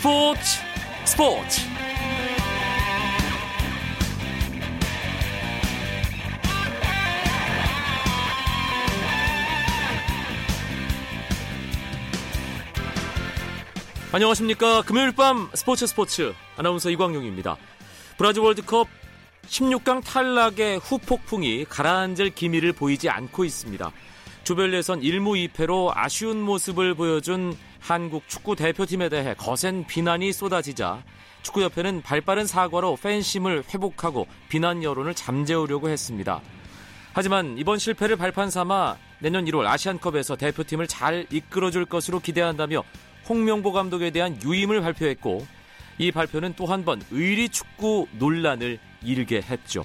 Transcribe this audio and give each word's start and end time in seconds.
스포츠 0.00 0.40
스포츠. 1.04 1.60
안녕하십니까. 14.10 14.80
금요일 14.80 15.12
밤 15.12 15.50
스포츠 15.52 15.86
스포츠. 15.86 16.32
아나운서 16.56 16.88
이광용입니다. 16.88 17.58
브라질 18.16 18.42
월드컵 18.42 18.88
16강 19.48 20.02
탈락의 20.02 20.78
후폭풍이 20.78 21.66
가라앉을 21.66 22.30
기미를 22.30 22.72
보이지 22.72 23.10
않고 23.10 23.44
있습니다. 23.44 23.92
조별 24.44 24.72
예선 24.72 25.02
1무 25.02 25.52
2패로 25.52 25.92
아쉬운 25.94 26.40
모습을 26.40 26.94
보여준 26.94 27.54
한국 27.80 28.28
축구 28.28 28.54
대표팀에 28.56 29.08
대해 29.08 29.34
거센 29.34 29.86
비난이 29.86 30.32
쏟아지자 30.32 31.02
축구협회는 31.42 32.02
발빠른 32.02 32.46
사과로 32.46 32.96
팬심을 32.96 33.64
회복하고 33.72 34.26
비난 34.48 34.82
여론을 34.84 35.14
잠재우려고 35.14 35.88
했습니다. 35.88 36.40
하지만 37.12 37.56
이번 37.58 37.78
실패를 37.78 38.16
발판 38.16 38.50
삼아 38.50 38.96
내년 39.20 39.44
1월 39.46 39.66
아시안컵에서 39.66 40.36
대표팀을 40.36 40.86
잘 40.86 41.26
이끌어줄 41.30 41.86
것으로 41.86 42.20
기대한다며 42.20 42.84
홍명보 43.28 43.72
감독에 43.72 44.10
대한 44.10 44.38
유임을 44.42 44.80
발표했고 44.82 45.46
이 45.98 46.12
발표는 46.12 46.54
또 46.54 46.66
한 46.66 46.84
번 46.84 47.02
의리 47.10 47.48
축구 47.48 48.06
논란을 48.12 48.78
일게 49.02 49.42
했죠. 49.42 49.84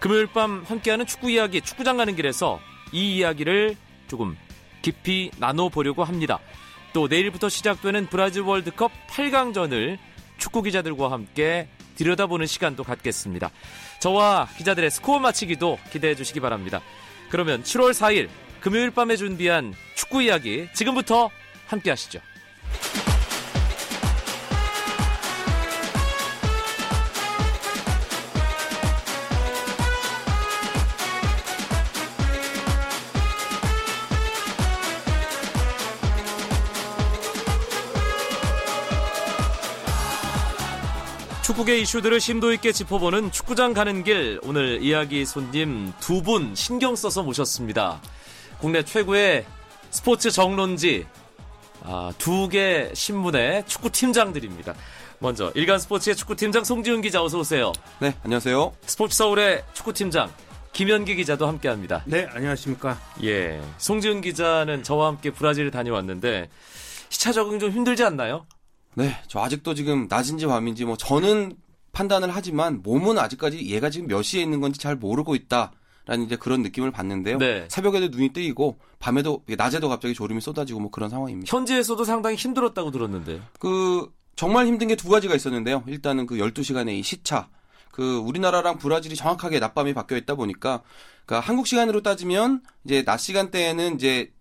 금요일 0.00 0.26
밤 0.28 0.64
함께하는 0.66 1.06
축구 1.06 1.30
이야기 1.30 1.60
축구장 1.60 1.96
가는 1.96 2.14
길에서 2.16 2.60
이 2.92 3.16
이야기를 3.16 3.76
조금 4.06 4.36
깊이 4.80 5.30
나눠보려고 5.38 6.04
합니다. 6.04 6.38
또 6.92 7.08
내일부터 7.08 7.48
시작되는 7.48 8.06
브라질 8.06 8.42
월드컵 8.42 8.90
8강전을 9.10 9.98
축구 10.38 10.62
기자들과 10.62 11.10
함께 11.10 11.68
들여다보는 11.96 12.46
시간도 12.46 12.84
갖겠습니다. 12.84 13.50
저와 14.00 14.48
기자들의 14.56 14.90
스코어 14.90 15.18
맞히기도 15.18 15.78
기대해 15.90 16.14
주시기 16.14 16.40
바랍니다. 16.40 16.80
그러면 17.30 17.62
7월 17.62 17.90
4일 17.90 18.28
금요일 18.60 18.90
밤에 18.90 19.16
준비한 19.16 19.74
축구 19.94 20.22
이야기 20.22 20.68
지금부터 20.74 21.30
함께 21.66 21.90
하시죠. 21.90 22.20
축구계 41.48 41.78
이슈들을 41.78 42.20
심도 42.20 42.52
있게 42.52 42.72
짚어보는 42.72 43.32
축구장 43.32 43.72
가는 43.72 44.04
길 44.04 44.38
오늘 44.42 44.82
이야기 44.82 45.24
손님 45.24 45.94
두 45.98 46.20
분 46.20 46.54
신경 46.54 46.94
써서 46.94 47.22
모셨습니다. 47.22 48.02
국내 48.60 48.82
최고의 48.82 49.46
스포츠 49.90 50.30
정론지 50.30 51.06
아, 51.84 52.12
두 52.18 52.50
개 52.50 52.90
신문의 52.92 53.64
축구 53.66 53.88
팀장들입니다. 53.90 54.74
먼저 55.20 55.50
일간 55.54 55.78
스포츠의 55.78 56.16
축구 56.16 56.36
팀장 56.36 56.64
송지훈 56.64 57.00
기자 57.00 57.22
어서 57.22 57.38
오세요. 57.38 57.72
네, 57.98 58.14
안녕하세요. 58.24 58.74
스포츠 58.82 59.16
서울의 59.16 59.64
축구 59.72 59.94
팀장 59.94 60.30
김현기 60.74 61.16
기자도 61.16 61.48
함께합니다. 61.48 62.02
네, 62.04 62.28
안녕하십니까. 62.30 62.98
예, 63.24 63.58
송지훈 63.78 64.20
기자는 64.20 64.82
저와 64.82 65.06
함께 65.06 65.30
브라질을 65.30 65.70
다녀왔는데 65.70 66.50
시차 67.08 67.32
적응 67.32 67.58
좀 67.58 67.70
힘들지 67.70 68.04
않나요? 68.04 68.44
네, 68.98 69.16
저 69.28 69.40
아직도 69.40 69.74
지금 69.74 70.06
낮인지 70.10 70.46
밤인지 70.46 70.84
뭐 70.84 70.96
저는 70.96 71.56
판단을 71.92 72.34
하지만 72.34 72.82
몸은 72.82 73.16
아직까지 73.18 73.70
얘가 73.70 73.90
지금 73.90 74.08
몇 74.08 74.22
시에 74.22 74.42
있는 74.42 74.60
건지 74.60 74.78
잘 74.80 74.96
모르고 74.96 75.34
있다. 75.34 75.72
라는 76.04 76.24
이제 76.24 76.36
그런 76.36 76.62
느낌을 76.62 76.90
받는데요. 76.90 77.36
네. 77.38 77.66
새벽에도 77.68 78.08
눈이 78.08 78.32
뜨이고 78.32 78.78
밤에도 78.98 79.42
낮에도 79.58 79.90
갑자기 79.90 80.14
졸음이 80.14 80.40
쏟아지고 80.40 80.80
뭐 80.80 80.90
그런 80.90 81.10
상황입니다. 81.10 81.54
현지에서도 81.54 82.02
상당히 82.04 82.36
힘들었다고 82.36 82.90
들었는데. 82.90 83.42
그 83.60 84.10
정말 84.34 84.66
힘든 84.66 84.88
게 84.88 84.96
두 84.96 85.10
가지가 85.10 85.34
있었는데요. 85.34 85.84
일단은 85.86 86.26
그 86.26 86.36
12시간의 86.36 86.98
이 86.98 87.02
시차. 87.02 87.48
그 87.92 88.16
우리나라랑 88.18 88.78
브라질이 88.78 89.16
정확하게 89.16 89.58
낮밤이 89.60 89.92
바뀌어 89.92 90.16
있다 90.16 90.34
보니까 90.34 90.82
그러니까 91.26 91.46
한국 91.46 91.66
시간으로 91.66 92.00
따지면 92.02 92.62
이제 92.84 93.04
낮 93.04 93.18
시간대에는 93.18 93.96
이제 93.96 94.32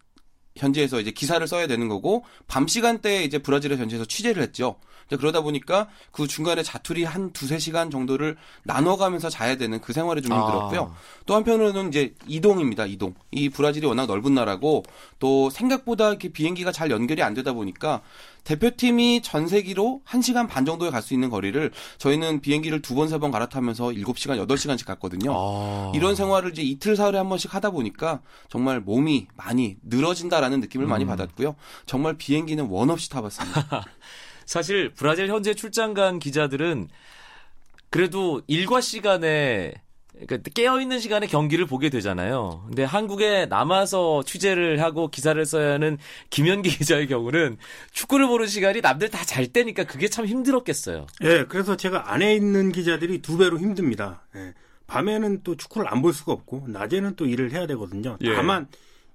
현지에서 0.58 1.00
이제 1.00 1.12
기사를 1.12 1.46
써야 1.48 1.68
되는 1.68 1.88
거고 1.88 2.24
밤 2.48 2.68
시간대에 2.68 3.24
이제 3.24 3.38
브라질의 3.38 3.78
현지에서 3.78 4.06
취재를 4.06 4.42
했죠. 4.44 4.78
그러다 5.16 5.42
보니까 5.42 5.88
그 6.12 6.28
중간에 6.28 6.64
자투리 6.64 7.04
한 7.06 7.32
두세 7.32 7.60
시간 7.60 7.90
정도를 7.90 8.36
나눠가면서 8.64 9.30
자야 9.30 9.56
되는 9.58 9.80
그 9.80 9.94
생활이 9.94 10.22
좀 10.22 10.34
힘들었고요. 10.38 10.82
아. 10.94 10.98
또 11.26 11.36
한편으로는 11.36 11.90
이제 11.90 12.14
이동입니다. 12.28 12.86
이동. 12.88 13.14
이 13.32 13.48
브라질이 13.50 13.86
워낙 13.88 14.08
넓은 14.08 14.34
나라고 14.34 14.84
또 15.20 15.50
생각보다 15.50 16.10
이렇게 16.10 16.30
비행기가 16.30 16.72
잘 16.72 16.92
연결이 16.92 17.22
안 17.24 17.34
되다 17.34 17.54
보니까 17.54 18.02
대표팀이 18.44 19.22
전 19.24 19.48
세기로 19.48 20.02
1시간 20.08 20.48
반 20.48 20.64
정도에 20.66 20.90
갈 20.90 21.02
수 21.02 21.14
있는 21.14 21.30
거리를 21.30 21.72
저희는 21.98 22.40
비행기를 22.42 22.82
두 22.82 22.96
번, 22.96 23.08
세 23.08 23.18
번 23.20 23.30
갈아타면서 23.32 23.88
7시간, 23.90 24.46
8시간씩 24.48 24.86
갔거든요. 24.86 25.34
아. 25.36 25.92
이런 25.96 26.16
생활을 26.16 26.52
이제 26.52 26.62
이틀, 26.62 26.96
사흘에 26.96 27.18
한 27.18 27.30
번씩 27.30 27.54
하다 27.54 27.72
보니까 27.72 28.22
정말 28.50 28.80
몸이 28.80 29.28
많이 29.36 29.78
늘어진다라는 29.84 30.60
느낌을 30.62 30.86
음. 30.86 30.90
많이 30.90 31.06
받았고요. 31.06 31.56
정말 31.86 32.18
비행기는 32.18 32.66
원 32.70 32.90
없이 32.90 33.10
타봤습니다. 33.10 33.86
사실 34.48 34.90
브라질 34.96 35.28
현재 35.28 35.54
출장 35.54 35.94
간 35.94 36.18
기자들은 36.18 36.88
그래도 37.92 38.42
일과 38.48 38.82
시간에 38.82 39.74
그러니까 40.26 40.50
깨어 40.56 40.82
있는 40.82 41.00
시간에 41.00 41.28
경기를 41.28 41.68
보게 41.68 41.90
되잖아요. 41.92 42.64
근데 42.66 42.84
한국에 42.84 43.46
남아서 43.46 44.24
취재를 44.24 44.82
하고 44.82 45.10
기사를 45.10 45.46
써야 45.46 45.74
하는 45.74 46.00
김현기 46.32 46.70
기자의 46.76 47.08
경우는 47.08 47.58
축구를 47.92 48.26
보는 48.28 48.48
시간이 48.48 48.82
남들 48.82 49.10
다 49.12 49.24
잘 49.28 49.46
때니까 49.48 49.84
그게 49.84 50.08
참 50.08 50.26
힘들었겠어요. 50.26 51.06
예, 51.22 51.28
네, 51.28 51.46
그래서 51.46 51.76
제가 51.78 52.12
안에 52.14 52.34
있는 52.36 52.72
기자들이 52.72 53.22
두 53.22 53.38
배로 53.38 53.60
힘듭니다. 53.60 54.26
예, 54.36 54.54
밤에는 54.88 55.42
또 55.44 55.56
축구를 55.56 55.88
안 55.92 56.02
볼 56.02 56.14
수가 56.14 56.32
없고, 56.32 56.64
낮에는 56.68 57.16
또 57.16 57.26
일을 57.28 57.52
해야 57.52 57.68
되거든요. 57.68 58.18
예. 58.22 58.34
다만, 58.34 58.68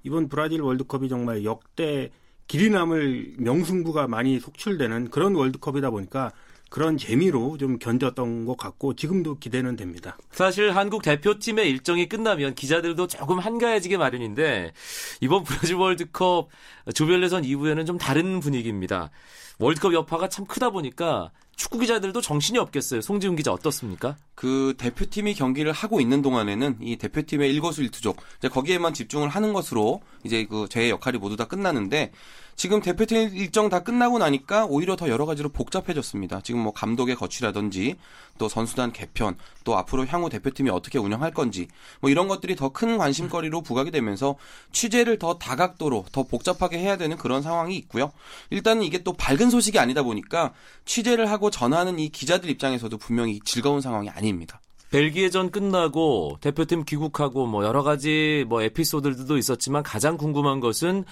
이번 0.05 0.29
브라질 0.29 0.61
월드컵이 0.61 1.09
정말 1.09 1.43
역대 1.45 2.11
길이 2.53 2.69
남을 2.69 3.37
명승부가 3.39 4.09
많이 4.09 4.39
속출되는 4.39 5.09
그런 5.09 5.35
월드컵이다 5.35 5.89
보니까 5.89 6.33
그런 6.69 6.99
재미로 6.99 7.57
좀 7.57 7.79
견뎠던 7.79 8.45
것 8.47 8.59
같고 8.59 8.95
지금도 8.95 9.39
기대는 9.39 9.77
됩니다. 9.77 10.19
사실 10.33 10.77
한국 10.77 11.01
대표팀의 11.01 11.71
일정이 11.71 12.11
끝나면 12.11 12.55
기자들도 12.55 13.07
조금 13.07 13.39
한가해지게 13.39 13.97
마련인데 13.97 14.75
이번 15.23 15.45
브라질 15.45 15.77
월드컵 15.77 16.51
조별 16.95 17.23
예선 17.23 17.47
이후에는 17.47 17.87
좀 17.87 17.97
다른 17.97 18.39
분위기입니다. 18.41 19.11
월드컵 19.59 19.95
여파가 19.95 20.29
참 20.29 20.45
크다 20.45 20.69
보니까 20.69 21.31
축구 21.57 21.79
기자들도 21.79 22.21
정신이 22.21 22.59
없겠어요. 22.59 23.01
송지훈 23.03 23.37
기자 23.37 23.53
어떻습니까? 23.53 24.17
그 24.35 24.75
대표팀이 24.79 25.35
경기를 25.35 25.73
하고 25.73 26.01
있는 26.01 26.21
동안에는 26.21 26.79
이 26.81 26.97
대표팀의 26.97 27.53
일거수일투족 27.55 28.17
이제 28.39 28.49
거기에만 28.49 28.93
집중을 28.95 29.29
하는 29.29 29.53
것으로 29.53 30.03
이제 30.25 30.45
그 30.45 30.67
제 30.69 30.91
역할이 30.91 31.19
모두 31.19 31.37
다 31.37 31.47
끝나는데 31.47 32.13
지금 32.57 32.81
대표팀 32.81 33.31
일정 33.35 33.69
다 33.69 33.83
끝나고 33.83 34.19
나니까 34.19 34.67
오히려 34.67 34.97
더 34.97 35.09
여러 35.09 35.27
가지로 35.27 35.49
복잡해졌습니다. 35.49 36.41
지금 36.43 36.61
뭐 36.61 36.73
감독의 36.73 37.17
거취라든지 37.17 37.97
또 38.39 38.49
선수단 38.49 38.93
개편 38.93 39.37
또 39.65 39.77
앞으로 39.77 40.07
향후 40.07 40.29
대표팀이 40.29 40.71
어떻게 40.71 40.99
운영할 40.99 41.33
건지 41.33 41.69
뭐 42.01 42.11
이런 42.11 42.29
것들이 42.29 42.57
더 42.57 42.73
큰 42.73 42.99
관심거리로 42.99 43.61
부각이 43.61 43.91
되면서 43.91 44.37
취재를 44.73 45.19
더 45.19 45.39
다각도로 45.39 46.07
더 46.11 46.23
복잡하게 46.25 46.79
해야 46.79 46.97
되는 46.97 47.17
그런 47.17 47.43
상황이 47.43 47.77
있고요. 47.77 48.13
일단은 48.51 48.83
이게 48.83 49.03
또 49.03 49.13
밝은 49.13 49.51
소식이 49.51 49.79
아니다 49.79 50.03
보니까 50.03 50.53
취재를 50.85 51.31
하고 51.31 51.51
전하는 51.51 51.99
이 51.99 52.09
기자들 52.09 52.51
입장에서도 52.51 52.97
분명히 52.99 53.41
즐거운 53.45 53.81
상황이 53.81 54.09
아닙니다. 54.09 54.61
벨기에전 54.93 55.51
끝나고 55.51 56.37
대표팀 56.43 56.85
귀국하고 56.85 57.47
뭐 57.47 57.65
여러 57.65 57.83
가지 57.83 58.45
뭐 58.47 58.61
에피소드들도 58.61 59.39
있었지만 59.39 59.83
가장 59.83 60.19
궁금한 60.19 60.61
것은 60.61 61.05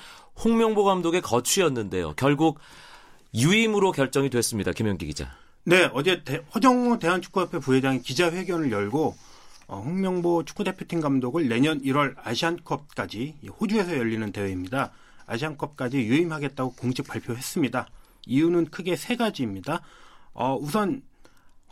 홍명보 0.44 0.85
감독의 0.85 1.23
거취였는데요. 1.23 2.12
결국 2.17 2.61
유임으로 3.35 3.93
결정이 3.93 4.29
됐습니다. 4.29 4.73
김현기 4.73 5.06
기자. 5.06 5.35
네, 5.65 5.91
어제 5.94 6.23
대, 6.25 6.43
허정호 6.55 6.99
대한축구협회 6.99 7.59
부회장이 7.59 8.03
기자회견을 8.03 8.71
열고 8.71 9.17
어, 9.69 9.81
홍명보 9.81 10.44
축구대표팀 10.44 11.00
감독을 11.00 11.49
내년 11.49 11.81
1월 11.81 12.15
아시안컵까지 12.23 13.37
호주에서 13.61 13.97
열리는 13.97 14.31
대회입니다. 14.31 14.93
아시안컵까지 15.26 15.97
유임하겠다고 15.97 16.75
공식 16.75 17.06
발표했습니다. 17.06 17.87
이유는 18.26 18.67
크게 18.67 18.97
세 18.97 19.17
가지입니다. 19.17 19.81
어, 20.35 20.56
우선 20.61 21.03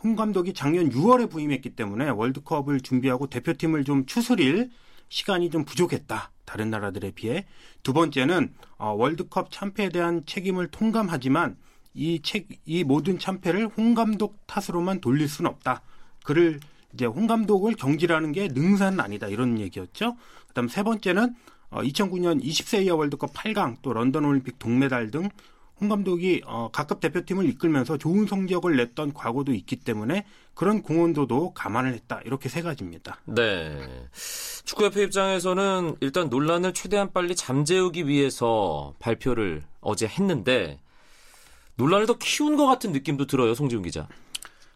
홍 0.01 0.15
감독이 0.15 0.53
작년 0.53 0.89
6월에 0.89 1.29
부임했기 1.29 1.71
때문에 1.71 2.09
월드컵을 2.09 2.79
준비하고 2.81 3.27
대표팀을 3.27 3.83
좀 3.83 4.05
추스릴 4.05 4.69
시간이 5.09 5.49
좀 5.49 5.65
부족했다. 5.65 6.31
다른 6.45 6.69
나라들에 6.69 7.11
비해. 7.11 7.45
두 7.83 7.93
번째는 7.93 8.53
어, 8.77 8.91
월드컵 8.91 9.51
참패에 9.51 9.89
대한 9.89 10.25
책임을 10.25 10.67
통감하지만 10.67 11.57
이 11.93 12.21
책, 12.21 12.47
이 12.65 12.83
모든 12.83 13.19
참패를 13.19 13.67
홍 13.77 13.93
감독 13.93 14.39
탓으로만 14.47 15.01
돌릴 15.01 15.27
수는 15.27 15.49
없다. 15.51 15.81
그를 16.23 16.59
이제 16.93 17.05
홍 17.05 17.27
감독을 17.27 17.75
경질하는 17.75 18.31
게 18.31 18.47
능사는 18.47 18.99
아니다. 18.99 19.27
이런 19.27 19.59
얘기였죠. 19.59 20.15
그 20.47 20.53
다음 20.53 20.69
세 20.69 20.81
번째는 20.83 21.35
어, 21.71 21.81
2009년 21.81 22.41
20세 22.43 22.85
이하 22.85 22.95
월드컵 22.95 23.33
8강 23.33 23.77
또 23.81 23.93
런던 23.93 24.25
올림픽 24.25 24.57
동메달 24.59 25.11
등 25.11 25.29
홍 25.79 25.89
감독이 25.89 26.41
어, 26.45 26.69
각급 26.71 26.99
대표팀을 26.99 27.47
이끌면서 27.49 27.97
좋은 27.97 28.27
성적을 28.27 28.75
냈던 28.75 29.13
과거도 29.13 29.53
있기 29.53 29.77
때문에 29.77 30.25
그런 30.53 30.81
공헌도도 30.81 31.53
감안을 31.53 31.93
했다. 31.93 32.19
이렇게 32.25 32.49
세 32.49 32.61
가지입니다. 32.61 33.21
네. 33.25 33.79
축구협회 34.65 35.03
입장에서는 35.03 35.95
일단 36.01 36.29
논란을 36.29 36.73
최대한 36.73 37.13
빨리 37.13 37.35
잠재우기 37.35 38.07
위해서 38.07 38.93
발표를 38.99 39.63
어제 39.79 40.05
했는데 40.05 40.79
논란을 41.75 42.07
더 42.07 42.17
키운 42.17 42.57
것 42.57 42.67
같은 42.67 42.91
느낌도 42.91 43.25
들어요, 43.25 43.55
송지훈 43.55 43.83
기자. 43.83 44.07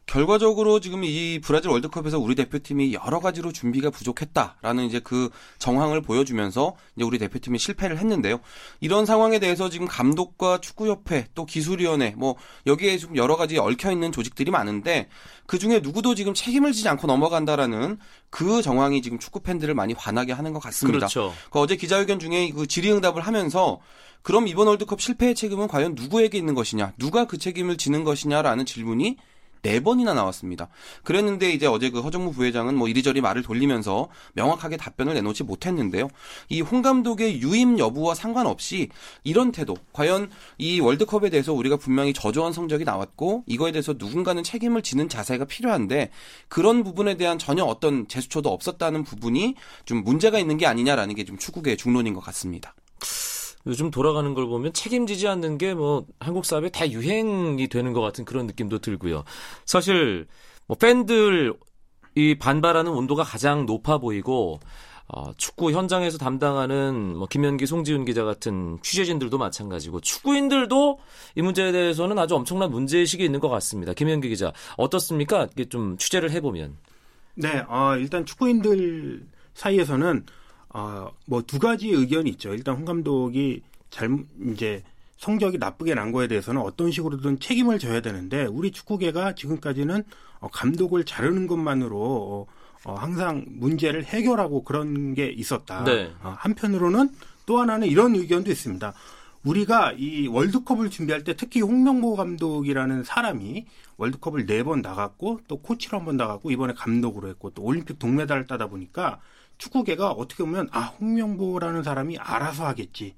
결과적으로 0.05 0.79
지금 0.79 1.03
이 1.03 1.39
브라질 1.41 1.71
월드컵에서 1.71 2.19
우리 2.19 2.35
대표팀이 2.35 2.94
여러 2.94 3.19
가지로 3.19 3.51
준비가 3.51 3.89
부족했다라는 3.89 4.85
이제 4.85 5.00
그 5.00 5.29
정황을 5.59 6.01
보여주면서 6.01 6.75
이제 6.95 7.05
우리 7.05 7.17
대표팀이 7.17 7.57
실패를 7.57 7.97
했는데요. 7.97 8.39
이런 8.81 9.05
상황에 9.05 9.39
대해서 9.39 9.69
지금 9.69 9.88
감독과 9.88 10.59
축구협회 10.59 11.27
또 11.33 11.45
기술위원회 11.45 12.13
뭐 12.17 12.35
여기에 12.67 12.97
좀 12.97 13.15
여러 13.15 13.38
가지 13.38 13.57
얽혀 13.57 13.91
있는 13.91 14.11
조직들이 14.11 14.51
많은데 14.51 15.07
그 15.47 15.57
중에 15.57 15.79
누구도 15.79 16.15
지금 16.15 16.33
책임을 16.33 16.73
지지 16.73 16.89
않고 16.89 17.07
넘어간다라는 17.07 17.97
그 18.29 18.61
정황이 18.61 19.01
지금 19.01 19.19
축구 19.19 19.39
팬들을 19.39 19.73
많이 19.73 19.94
화나게 19.94 20.33
하는 20.33 20.53
것 20.53 20.59
같습니다. 20.59 21.00
그렇죠. 21.00 21.33
그 21.50 21.59
어제 21.59 21.75
기자회견 21.75 22.19
중에 22.19 22.51
그 22.51 22.67
질의응답을 22.67 23.21
하면서 23.21 23.79
그럼 24.21 24.47
이번 24.47 24.67
월드컵 24.67 25.01
실패의 25.01 25.35
책임은 25.35 25.67
과연 25.67 25.95
누구에게 25.95 26.38
있는 26.38 26.55
것이냐, 26.55 26.94
누가 26.97 27.25
그 27.25 27.38
책임을 27.38 27.77
지는 27.77 28.03
것이냐라는 28.03 28.65
질문이 28.65 29.17
네 29.63 29.80
번이나 29.80 30.13
나왔습니다. 30.13 30.68
그랬는데 31.04 31.51
이제 31.51 31.65
어제 31.65 31.89
그 31.89 32.01
허정무 32.01 32.33
부회장은 32.33 32.75
뭐 32.75 32.88
이리저리 32.88 33.21
말을 33.21 33.42
돌리면서 33.42 34.10
명확하게 34.33 34.77
답변을 34.77 35.15
내놓지 35.15 35.44
못했는데요. 35.44 36.10
이 36.50 36.62
홍 36.62 36.81
감독의 36.83 37.42
유임 37.42 37.80
여부와 37.80 38.13
상관없이 38.13 38.89
이런 39.24 39.51
태도, 39.51 39.75
과연 39.94 40.30
이 40.57 40.80
월드컵에 40.80 41.30
대해서 41.30 41.54
우리가 41.54 41.77
분명히 41.77 42.13
저조한 42.13 42.54
성적이 42.54 42.83
나왔고 42.83 43.44
이거에 43.48 43.71
대해서 43.71 43.94
누군가는 43.98 44.44
책임을 44.44 44.81
지는 44.83 45.10
자세가 45.10 45.45
필요한데 45.45 46.12
그런 46.48 46.83
부분에 46.83 47.15
대한 47.18 47.39
전혀 47.39 47.63
어떤 47.63 48.07
제스처도 48.07 48.50
없었다는 48.51 49.04
부분이 49.04 49.56
좀 49.86 50.04
문제가 50.04 50.38
있는 50.39 50.57
게 50.57 50.68
아니냐라는 50.68 51.15
게 51.15 51.24
좀 51.24 51.38
축구계의 51.38 51.77
중론인 51.77 52.13
것 52.13 52.19
같습니다. 52.19 52.75
요즘 53.65 53.92
돌아가는 53.92 54.33
걸 54.33 54.45
보면 54.48 54.74
책임지지 54.74 55.27
않는 55.27 55.57
게 55.57 55.74
뭐 55.74 56.06
한국 56.19 56.45
사회에 56.45 56.69
다 56.69 56.89
유행이 56.89 57.68
되는 57.68 57.94
것 57.94 58.01
같은 58.01 58.25
그런 58.25 58.45
느낌도 58.48 58.80
들고요. 58.80 59.24
사실 59.65 60.27
뭐 60.68 60.77
팬들 60.77 61.54
이 62.15 62.36
반발하는 62.36 62.92
온도가 62.92 63.24
가장 63.24 63.65
높아 63.65 63.98
보이고 63.98 64.60
어, 65.07 65.33
축구 65.36 65.71
현장에서 65.71 66.18
담당하는 66.18 67.18
뭐 67.18 67.27
김현기, 67.27 67.65
송지훈 67.65 68.06
기자 68.06 68.24
같은 68.24 68.80
취재진들도 68.81 69.38
마찬가지고 69.38 70.00
축구인들도 70.00 71.00
이 71.36 71.42
문제에 71.42 71.71
대해서는 71.71 72.18
아주 72.18 72.36
엄청난 72.36 72.71
문제의식이 72.71 73.24
있는 73.24 73.39
것 73.39 73.50
같습니다. 73.50 73.94
김현기 73.94 74.30
기자 74.30 74.54
어떻습니까? 74.77 75.48
이게 75.51 75.65
좀 75.65 75.98
취재를 75.98 76.31
해보면. 76.31 76.77
네, 77.36 77.63
어, 77.68 77.95
일단 77.98 78.25
축구인들 78.25 79.27
사이에서는 79.56 80.25
어, 80.73 81.11
뭐두 81.25 81.59
가지 81.59 81.89
의견이 81.89 82.29
있죠. 82.31 82.53
일단 82.53 82.75
홍 82.75 82.85
감독이 82.85 83.61
잘 83.89 84.09
이제 84.51 84.83
성적이 85.17 85.57
나쁘게 85.59 85.93
난 85.93 86.11
거에 86.11 86.27
대해서는 86.27 86.61
어떤 86.61 86.91
식으로든 86.91 87.39
책임을 87.39 87.79
져야 87.79 88.01
되는데 88.01 88.45
우리 88.45 88.71
축구계가 88.71 89.35
지금까지는 89.35 90.03
어, 90.39 90.47
감독을 90.49 91.05
자르는 91.05 91.47
것만으로 91.47 91.97
어, 91.97 92.45
어, 92.85 92.95
항상 92.95 93.45
문제를 93.47 94.03
해결하고 94.03 94.63
그런 94.63 95.13
게 95.13 95.27
있었다. 95.27 95.83
네. 95.85 96.11
어, 96.21 96.35
한편으로는 96.37 97.09
또 97.45 97.59
하나는 97.59 97.87
이런 97.87 98.15
의견도 98.15 98.51
있습니다. 98.51 98.93
우리가 99.45 99.93
이 99.97 100.27
월드컵을 100.27 100.89
준비할 100.89 101.23
때 101.25 101.35
특히 101.35 101.61
홍명보 101.61 102.15
감독이라는 102.15 103.03
사람이 103.03 103.65
월드컵을 103.97 104.45
네 104.45 104.63
번 104.63 104.81
나갔고 104.81 105.41
또 105.47 105.57
코치로 105.61 105.99
한 105.99 106.05
번 106.05 106.17
나갔고 106.17 106.49
이번에 106.51 106.73
감독으로 106.73 107.27
했고 107.29 107.49
또 107.51 107.61
올림픽 107.61 107.99
동메달을 107.99 108.47
따다 108.47 108.67
보니까 108.67 109.19
축구계가 109.57 110.11
어떻게 110.11 110.44
보면 110.44 110.69
아 110.71 110.94
홍명보라는 111.00 111.83
사람이 111.83 112.17
알아서 112.17 112.65
하겠지 112.65 113.15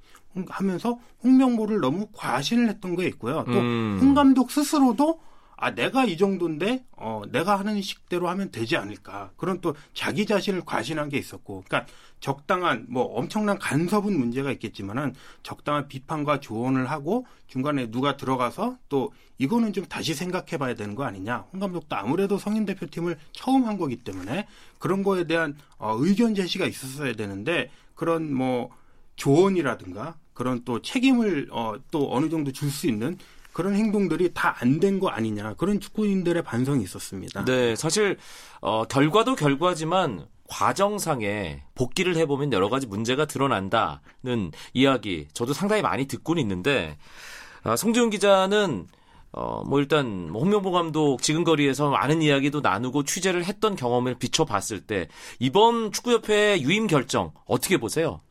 하면서 0.50 1.00
홍명보를 1.24 1.80
너무 1.80 2.08
과신을 2.14 2.70
했던 2.70 2.96
게 2.96 3.08
있고요. 3.08 3.44
또 3.46 3.54
음. 3.54 3.98
홍 4.02 4.14
감독 4.14 4.52
스스로도 4.52 5.20
아 5.58 5.74
내가 5.74 6.06
이 6.06 6.18
정도인데 6.18 6.86
어 6.92 7.22
내가 7.32 7.58
하는 7.58 7.82
식대로 7.82 8.28
하면 8.30 8.52
되지 8.52 8.76
않을까. 8.78 9.32
그런 9.38 9.62
또 9.62 9.76
자기 9.94 10.26
자신을 10.26 10.64
과신한 10.66 11.10
게 11.10 11.18
있었고. 11.18 11.64
그러니까 11.68 11.92
적당한 12.20 12.86
뭐 12.90 13.04
엄청난 13.04 13.58
간섭은 13.60 14.18
문제가 14.18 14.52
있겠지만은 14.52 15.14
적당한 15.44 15.88
비판과 15.88 16.40
조언을 16.40 16.90
하고 16.90 17.26
중간에 17.48 17.92
누가 17.92 18.18
들어가서 18.18 18.78
또 18.90 19.14
이거는 19.38 19.74
좀 19.74 19.86
다시 19.86 20.14
생각해 20.14 20.58
봐야 20.58 20.76
되는 20.76 20.96
거 20.96 21.04
아니냐. 21.04 21.46
홍 21.52 21.60
감독도 21.60 21.96
아무래도 21.96 22.38
성인 22.38 22.66
대표팀을 22.66 23.18
처음 23.32 23.66
한 23.66 23.78
거기 23.78 23.98
때문에 23.98 24.48
그런 24.80 25.04
거에 25.04 25.26
대한 25.26 25.56
어, 25.78 25.96
의견 26.00 26.36
제시가 26.36 26.66
있었어야 26.66 27.14
되는데 27.14 27.70
그런 27.96 28.34
뭐 28.34 28.70
조언이라든가 29.16 30.18
그런 30.34 30.64
또 30.66 30.82
책임을 30.82 31.48
어, 31.52 31.76
또 31.92 32.14
어느 32.14 32.30
정도 32.30 32.52
줄 32.52 32.70
수 32.70 32.88
있는 32.88 33.18
그런 33.56 33.74
행동들이 33.76 34.34
다 34.34 34.56
안 34.62 34.80
된 34.80 35.00
거 35.00 35.08
아니냐 35.08 35.54
그런 35.56 35.80
축구인들의 35.80 36.44
반성이 36.44 36.84
있었습니다. 36.84 37.46
네, 37.46 37.76
사실 37.76 38.18
어, 38.62 38.84
결과도 38.84 39.36
결과지만 39.36 40.28
과정상에 40.50 41.64
복귀를 41.74 42.18
해보면 42.18 42.52
여러 42.54 42.70
가지 42.70 42.86
문제가 42.86 43.26
드러난다는 43.26 44.52
이야기 44.74 45.28
저도 45.34 45.54
상당히 45.54 45.82
많이 45.82 46.06
듣고는 46.06 46.42
있는데 46.42 46.98
아, 47.64 47.76
송지훈 47.76 48.10
기자는 48.10 48.88
어, 49.32 49.64
뭐 49.66 49.80
일단 49.80 50.32
뭐 50.32 50.42
홍명보 50.44 50.72
감독 50.72 51.22
지근거리에서 51.22 51.90
많은 51.90 52.22
이야기도 52.22 52.62
나누고 52.62 53.04
취재를 53.04 53.44
했던 53.46 53.76
경험을 53.76 54.16
비춰봤을 54.16 54.82
때 54.82 55.08
이번 55.40 55.92
축구협회 55.92 56.60
유임 56.62 56.88
결정 56.88 57.32
어떻게 57.46 57.78
보세요? 57.78 58.22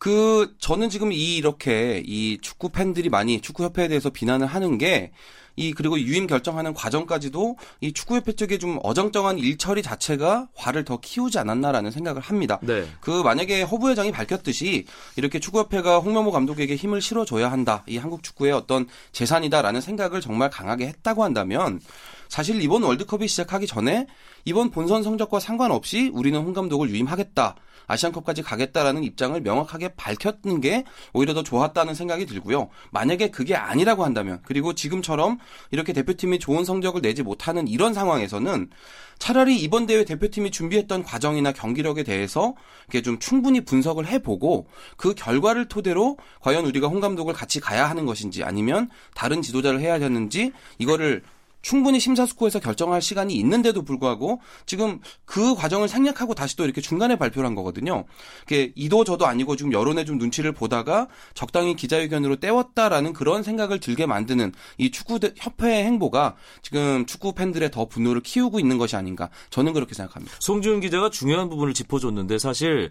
그 0.00 0.56
저는 0.58 0.88
지금 0.88 1.12
이 1.12 1.36
이렇게 1.36 2.02
이 2.06 2.38
축구 2.40 2.70
팬들이 2.70 3.10
많이 3.10 3.42
축구 3.42 3.64
협회에 3.64 3.86
대해서 3.86 4.10
비난을 4.10 4.46
하는 4.48 4.78
게 4.78 5.12
이 5.60 5.72
그리고 5.72 6.00
유임 6.00 6.26
결정하는 6.26 6.72
과정까지도 6.72 7.56
이 7.80 7.92
축구 7.92 8.16
협회 8.16 8.32
쪽에 8.32 8.56
좀 8.56 8.78
어정쩡한 8.82 9.38
일처리 9.38 9.82
자체가 9.82 10.48
화를 10.54 10.84
더 10.84 10.98
키우지 11.00 11.38
않았나라는 11.38 11.90
생각을 11.90 12.22
합니다. 12.22 12.58
네. 12.62 12.86
그 13.00 13.22
만약에 13.22 13.62
허부 13.62 13.90
회장이 13.90 14.10
밝혔듯이 14.10 14.86
이렇게 15.16 15.38
축구 15.38 15.58
협회가 15.58 15.98
홍명보 15.98 16.30
감독에게 16.30 16.76
힘을 16.76 17.02
실어줘야 17.02 17.52
한다. 17.52 17.84
이 17.86 17.98
한국 17.98 18.22
축구의 18.22 18.52
어떤 18.52 18.86
재산이다라는 19.12 19.82
생각을 19.82 20.22
정말 20.22 20.48
강하게 20.48 20.86
했다고 20.86 21.24
한다면 21.24 21.80
사실 22.28 22.62
이번 22.62 22.82
월드컵이 22.82 23.28
시작하기 23.28 23.66
전에 23.66 24.06
이번 24.46 24.70
본선 24.70 25.02
성적과 25.02 25.40
상관없이 25.40 26.10
우리는 26.14 26.40
홍 26.40 26.54
감독을 26.54 26.88
유임하겠다. 26.88 27.56
아시안컵까지 27.90 28.42
가겠다라는 28.42 29.02
입장을 29.04 29.40
명확하게 29.40 29.94
밝혔는 29.96 30.60
게 30.60 30.84
오히려 31.12 31.34
더 31.34 31.42
좋았다는 31.42 31.94
생각이 31.94 32.26
들고요. 32.26 32.68
만약에 32.90 33.30
그게 33.30 33.56
아니라고 33.56 34.04
한다면 34.04 34.40
그리고 34.44 34.74
지금처럼 34.74 35.38
이렇게 35.70 35.92
대표팀이 35.92 36.38
좋은 36.38 36.64
성적을 36.64 37.02
내지 37.02 37.22
못하는 37.22 37.66
이런 37.66 37.92
상황에서는 37.92 38.70
차라리 39.18 39.56
이번 39.56 39.86
대회 39.86 40.04
대표팀이 40.04 40.50
준비했던 40.50 41.02
과정이나 41.02 41.52
경기력에 41.52 42.04
대해서 42.04 42.54
이렇게 42.86 43.02
좀 43.02 43.18
충분히 43.18 43.60
분석을 43.60 44.06
해보고 44.06 44.68
그 44.96 45.14
결과를 45.14 45.68
토대로 45.68 46.16
과연 46.40 46.64
우리가 46.64 46.86
홍 46.88 47.00
감독을 47.00 47.34
같이 47.34 47.60
가야 47.60 47.88
하는 47.90 48.06
것인지 48.06 48.44
아니면 48.44 48.88
다른 49.14 49.42
지도자를 49.42 49.80
해야 49.80 49.94
하는지 49.94 50.52
이거를 50.78 51.22
충분히 51.62 52.00
심사숙고해서 52.00 52.60
결정할 52.60 53.02
시간이 53.02 53.34
있는데도 53.34 53.82
불구하고 53.82 54.40
지금 54.66 55.00
그 55.24 55.54
과정을 55.54 55.88
생략하고 55.88 56.34
다시 56.34 56.56
또 56.56 56.64
이렇게 56.64 56.80
중간에 56.80 57.16
발표를 57.16 57.46
한 57.46 57.54
거거든요. 57.54 58.04
이게 58.44 58.72
이도 58.74 59.04
저도 59.04 59.26
아니고 59.26 59.56
지금 59.56 59.72
여론의 59.72 60.06
좀 60.06 60.18
눈치를 60.18 60.52
보다가 60.52 61.08
적당히 61.34 61.76
기자회견으로 61.76 62.36
때웠다라는 62.36 63.12
그런 63.12 63.42
생각을 63.42 63.80
들게 63.80 64.06
만드는 64.06 64.52
이 64.78 64.90
축구 64.90 65.18
협회의 65.36 65.84
행보가 65.84 66.36
지금 66.62 67.06
축구 67.06 67.32
팬들의 67.32 67.70
더 67.70 67.86
분노를 67.86 68.22
키우고 68.22 68.58
있는 68.58 68.78
것이 68.78 68.96
아닌가 68.96 69.30
저는 69.50 69.72
그렇게 69.72 69.94
생각합니다. 69.94 70.36
송지훈 70.40 70.80
기자가 70.80 71.10
중요한 71.10 71.48
부분을 71.48 71.74
짚어줬는데 71.74 72.38
사실 72.38 72.90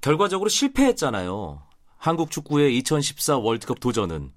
결과적으로 0.00 0.48
실패했잖아요. 0.48 1.62
한국 1.96 2.30
축구의 2.30 2.76
2014 2.78 3.38
월드컵 3.38 3.80
도전은. 3.80 4.30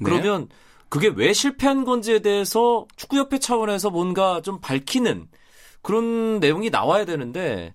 네. 0.00 0.04
그러면 0.04 0.48
그게 0.94 1.08
왜 1.08 1.32
실패한 1.32 1.84
건지에 1.84 2.20
대해서 2.20 2.86
축구협회 2.94 3.40
차원에서 3.40 3.90
뭔가 3.90 4.40
좀 4.42 4.60
밝히는 4.60 5.26
그런 5.82 6.38
내용이 6.38 6.70
나와야 6.70 7.04
되는데 7.04 7.74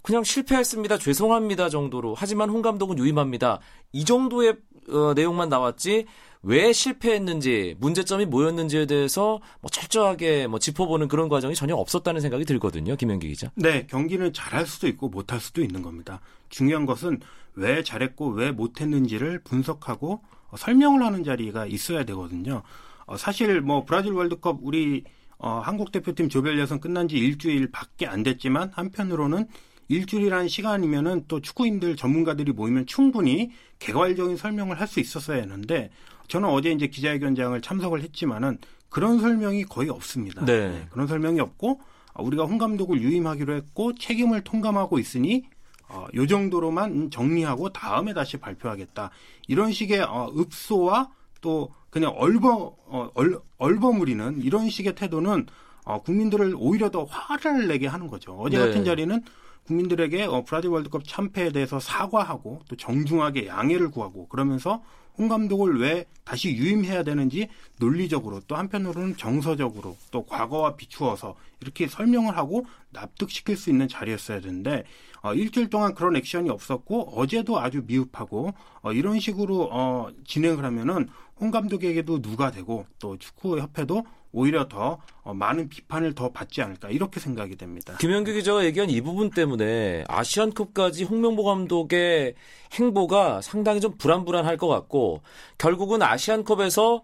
그냥 0.00 0.24
실패했습니다. 0.24 0.96
죄송합니다 0.96 1.68
정도로. 1.68 2.14
하지만 2.16 2.48
홍 2.48 2.62
감독은 2.62 2.96
유임합니다. 2.96 3.60
이 3.92 4.06
정도의 4.06 4.56
어, 4.88 5.12
내용만 5.14 5.50
나왔지 5.50 6.06
왜 6.40 6.72
실패했는지 6.72 7.74
문제점이 7.78 8.24
뭐였는지에 8.24 8.86
대해서 8.86 9.38
뭐 9.60 9.68
철저하게 9.70 10.46
뭐 10.46 10.58
짚어보는 10.58 11.08
그런 11.08 11.28
과정이 11.28 11.54
전혀 11.54 11.76
없었다는 11.76 12.22
생각이 12.22 12.46
들거든요. 12.46 12.96
김현기 12.96 13.28
기자. 13.28 13.50
네, 13.56 13.86
경기는 13.86 14.32
잘할 14.32 14.64
수도 14.64 14.88
있고 14.88 15.10
못할 15.10 15.40
수도 15.40 15.60
있는 15.60 15.82
겁니다. 15.82 16.22
중요한 16.48 16.86
것은 16.86 17.20
왜 17.52 17.82
잘했고 17.82 18.30
왜 18.30 18.50
못했는지를 18.50 19.40
분석하고 19.40 20.22
설명을 20.56 21.02
하는 21.02 21.24
자리가 21.24 21.66
있어야 21.66 22.04
되거든요. 22.04 22.62
어, 23.06 23.16
사실 23.16 23.60
뭐 23.60 23.84
브라질 23.84 24.12
월드컵 24.12 24.58
우리 24.62 25.04
어, 25.38 25.60
한국 25.62 25.92
대표팀 25.92 26.28
조별 26.28 26.58
예선 26.58 26.80
끝난 26.80 27.08
지 27.08 27.18
일주일밖에 27.18 28.06
안 28.06 28.22
됐지만 28.22 28.70
한편으로는 28.74 29.46
일주일이라는 29.88 30.48
시간이면은 30.48 31.24
또 31.28 31.40
축구인들 31.40 31.96
전문가들이 31.96 32.52
모이면 32.52 32.86
충분히 32.86 33.50
개괄적인 33.78 34.36
설명을 34.36 34.80
할 34.80 34.88
수 34.88 34.98
있었어야 35.00 35.38
했는데 35.38 35.90
저는 36.28 36.48
어제 36.48 36.72
이제 36.72 36.88
기자회견장을 36.88 37.60
참석을 37.60 38.02
했지만은 38.02 38.58
그런 38.88 39.20
설명이 39.20 39.64
거의 39.64 39.90
없습니다. 39.90 40.44
네. 40.44 40.68
네, 40.68 40.86
그런 40.90 41.06
설명이 41.06 41.38
없고 41.40 41.80
어, 42.14 42.22
우리가 42.24 42.44
홍 42.44 42.58
감독을 42.58 43.00
유임하기로 43.00 43.54
했고 43.54 43.94
책임을 43.94 44.42
통감하고 44.42 44.98
있으니 44.98 45.44
어, 45.88 46.06
요 46.14 46.26
정도로만 46.26 47.10
정리하고 47.10 47.70
다음에 47.70 48.12
다시 48.12 48.36
발표하겠다. 48.36 49.10
이런 49.48 49.72
식의 49.72 50.00
어, 50.02 50.32
읍소와 50.36 51.10
또 51.40 51.72
그냥 51.90 52.12
얼버 52.16 52.76
어, 52.86 53.10
얼, 53.14 53.38
얼버무리는 53.58 54.42
이런 54.42 54.68
식의 54.68 54.94
태도는 54.94 55.46
어, 55.84 56.02
국민들을 56.02 56.54
오히려 56.58 56.90
더 56.90 57.04
화를 57.04 57.68
내게 57.68 57.86
하는 57.86 58.08
거죠. 58.08 58.36
어제 58.38 58.58
네. 58.58 58.66
같은 58.66 58.84
자리는 58.84 59.22
국민들에게 59.66 60.24
어, 60.24 60.42
브라질 60.44 60.70
월드컵 60.70 61.04
참패에 61.06 61.50
대해서 61.50 61.78
사과하고 61.78 62.60
또 62.68 62.76
정중하게 62.76 63.46
양해를 63.46 63.90
구하고 63.90 64.26
그러면서 64.28 64.82
홍 65.18 65.28
감독을 65.28 65.80
왜 65.80 66.04
다시 66.24 66.50
유임해야 66.50 67.02
되는지 67.02 67.48
논리적으로 67.78 68.40
또 68.48 68.56
한편으로는 68.56 69.16
정서적으로 69.16 69.96
또 70.10 70.24
과거와 70.24 70.76
비추어서 70.76 71.36
이렇게 71.60 71.86
설명을 71.86 72.36
하고 72.36 72.66
납득시킬 72.90 73.56
수 73.56 73.70
있는 73.70 73.88
자리였어야 73.88 74.40
되는데 74.40 74.84
어, 75.22 75.34
일주일 75.34 75.70
동안 75.70 75.94
그런 75.94 76.16
액션이 76.16 76.50
없었고 76.50 77.18
어제도 77.18 77.58
아주 77.58 77.82
미흡하고 77.86 78.54
어, 78.82 78.92
이런 78.92 79.18
식으로 79.18 79.68
어, 79.72 80.08
진행을 80.24 80.64
하면은 80.64 81.08
홍 81.38 81.50
감독에게도 81.50 82.22
누가 82.22 82.50
되고 82.50 82.86
또 82.98 83.16
축구협회도 83.18 84.04
오히려 84.36 84.68
더 84.68 84.98
어, 85.22 85.32
많은 85.32 85.70
비판을 85.70 86.14
더 86.14 86.30
받지 86.30 86.60
않을까 86.60 86.90
이렇게 86.90 87.18
생각이 87.20 87.56
됩니다. 87.56 87.96
김현규 87.98 88.34
기자가 88.34 88.66
얘기한 88.66 88.90
이 88.90 89.00
부분 89.00 89.30
때문에 89.30 90.04
아시안컵까지 90.08 91.04
홍명보 91.04 91.42
감독의 91.42 92.34
행보가 92.74 93.40
상당히 93.40 93.80
좀 93.80 93.96
불안불안할 93.96 94.58
것 94.58 94.68
같고 94.68 95.22
결국은 95.56 96.02
아시안컵에서 96.02 97.02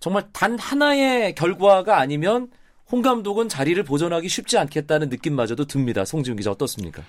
정말 0.00 0.24
단 0.32 0.58
하나의 0.58 1.34
결과가 1.34 1.98
아니면 1.98 2.50
홍 2.90 3.02
감독은 3.02 3.50
자리를 3.50 3.80
보존하기 3.84 4.28
쉽지 4.28 4.56
않겠다는 4.56 5.10
느낌마저도 5.10 5.66
듭니다. 5.66 6.06
송지훈 6.06 6.38
기자 6.38 6.50
어떻습니까? 6.50 7.02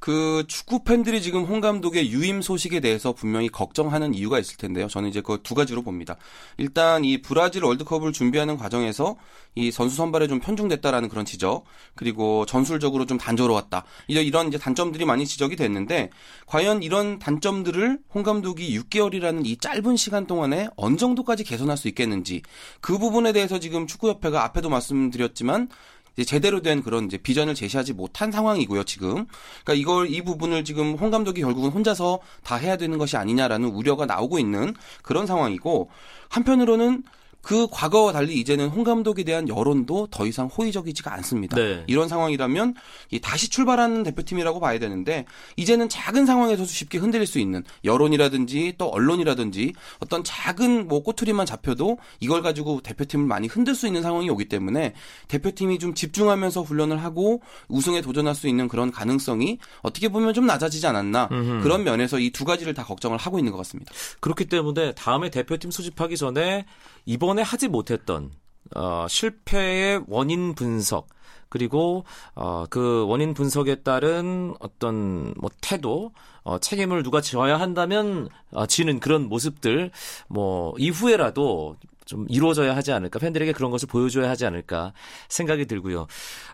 그 0.00 0.44
축구 0.48 0.82
팬들이 0.82 1.20
지금 1.20 1.44
홍 1.44 1.60
감독의 1.60 2.10
유임 2.10 2.40
소식에 2.40 2.80
대해서 2.80 3.12
분명히 3.12 3.48
걱정하는 3.50 4.14
이유가 4.14 4.38
있을 4.38 4.56
텐데요. 4.56 4.88
저는 4.88 5.10
이제 5.10 5.20
그 5.20 5.40
두 5.42 5.54
가지로 5.54 5.82
봅니다. 5.82 6.16
일단 6.58 7.04
이 7.04 7.20
브라질 7.20 7.64
월드컵을 7.64 8.12
준비하는 8.12 8.56
과정에서 8.56 9.16
이 9.56 9.70
선수 9.70 9.96
선발에 9.96 10.28
좀 10.28 10.38
편중됐다라는 10.38 11.08
그런 11.08 11.24
지적, 11.24 11.64
그리고 11.96 12.46
전술적으로 12.46 13.04
좀 13.04 13.18
단조로웠다. 13.18 13.84
이제 14.08 14.22
이런 14.22 14.48
이제 14.48 14.58
단점들이 14.58 15.04
많이 15.04 15.26
지적이 15.26 15.56
됐는데 15.56 16.10
과연 16.46 16.82
이런 16.82 17.18
단점들을 17.18 17.98
홍 18.14 18.22
감독이 18.22 18.78
6개월이라는 18.78 19.44
이 19.44 19.56
짧은 19.56 19.96
시간 19.96 20.26
동안에 20.26 20.68
어느 20.76 20.96
정도까지 20.96 21.44
개선할 21.44 21.76
수 21.76 21.88
있겠는지 21.88 22.42
그 22.80 22.96
부분에 22.96 23.32
대해서 23.32 23.58
지금 23.58 23.86
축구협회가 23.86 24.44
앞에도 24.44 24.70
말씀드렸지만 24.70 25.68
이 25.68 25.99
제 26.16 26.24
제대로 26.24 26.60
된 26.60 26.82
그런 26.82 27.06
이제 27.06 27.16
비전을 27.16 27.54
제시하지 27.54 27.92
못한 27.92 28.30
상황이고요, 28.30 28.84
지금. 28.84 29.26
그러니까 29.64 29.74
이걸 29.74 30.10
이 30.10 30.22
부분을 30.22 30.64
지금 30.64 30.94
홍 30.94 31.10
감독이 31.10 31.40
결국은 31.40 31.70
혼자서 31.70 32.20
다 32.42 32.56
해야 32.56 32.76
되는 32.76 32.98
것이 32.98 33.16
아니냐라는 33.16 33.68
우려가 33.68 34.06
나오고 34.06 34.38
있는 34.38 34.74
그런 35.02 35.26
상황이고 35.26 35.90
한편으로는 36.28 37.02
그 37.42 37.66
과거와 37.70 38.12
달리 38.12 38.34
이제는 38.40 38.68
홍 38.68 38.82
감독에 38.82 39.22
대한 39.22 39.48
여론도 39.48 40.08
더 40.10 40.26
이상 40.26 40.46
호의적이지가 40.46 41.12
않습니다. 41.14 41.56
네. 41.56 41.84
이런 41.86 42.08
상황이라면 42.08 42.74
이 43.10 43.20
다시 43.20 43.48
출발하는 43.48 44.02
대표팀이라고 44.02 44.58
봐야 44.58 44.78
되는데 44.78 45.26
이제는 45.56 45.88
작은 45.88 46.26
상황에서도 46.26 46.66
쉽게 46.66 46.98
흔들릴 46.98 47.26
수 47.26 47.38
있는 47.38 47.62
여론이라든지 47.84 48.74
또 48.78 48.88
언론이라든지 48.88 49.74
어떤 50.00 50.24
작은 50.24 50.88
뭐 50.88 51.02
꼬투리만 51.02 51.46
잡혀도 51.46 51.98
이걸 52.20 52.42
가지고 52.42 52.80
대표팀을 52.80 53.26
많이 53.26 53.46
흔들 53.46 53.74
수 53.74 53.86
있는 53.86 54.02
상황이 54.02 54.28
오기 54.30 54.46
때문에 54.46 54.94
대표팀이 55.28 55.78
좀 55.78 55.94
집중하면서 55.94 56.62
훈련을 56.62 57.02
하고 57.04 57.42
우승에 57.68 58.00
도전할 58.00 58.34
수 58.34 58.48
있는 58.48 58.66
그런 58.66 58.90
가능성이 58.90 59.58
어떻게 59.82 60.08
보면 60.08 60.34
좀 60.34 60.46
낮아지지 60.46 60.86
않았나 60.86 61.28
음흠. 61.30 61.62
그런 61.62 61.84
면에서 61.84 62.18
이 62.18 62.30
두 62.40 62.44
가지를 62.46 62.72
다 62.72 62.84
걱정을 62.84 63.18
하고 63.18 63.38
있는 63.38 63.52
것 63.52 63.58
같습니다. 63.58 63.92
그렇기 64.20 64.46
때문에 64.46 64.92
다음에 64.92 65.28
대표팀 65.30 65.70
소집하기 65.70 66.16
전에 66.16 66.64
이번 67.04 67.29
에 67.38 67.42
하지 67.42 67.68
못했던 67.68 68.30
어, 68.74 69.06
실패의 69.08 70.02
원인 70.06 70.54
분석 70.54 71.08
그리고 71.48 72.04
어, 72.34 72.64
그 72.70 73.04
원인 73.06 73.34
분석에 73.34 73.82
따른 73.82 74.54
어떤 74.60 75.34
뭐 75.36 75.50
태도 75.60 76.12
어, 76.42 76.58
책임을 76.58 77.02
누가 77.02 77.20
져야 77.20 77.58
한다면 77.58 78.28
어, 78.52 78.66
지는 78.66 79.00
그런 79.00 79.28
모습들 79.28 79.90
뭐 80.28 80.74
이후에라도 80.78 81.76
좀 82.06 82.26
이루어져야 82.28 82.74
하지 82.74 82.92
않을까 82.92 83.18
팬들에게 83.18 83.52
그런 83.52 83.70
것을 83.70 83.86
보여줘야 83.88 84.28
하지 84.28 84.46
않을까 84.46 84.92
생각이 85.28 85.66
들고요. 85.66 86.06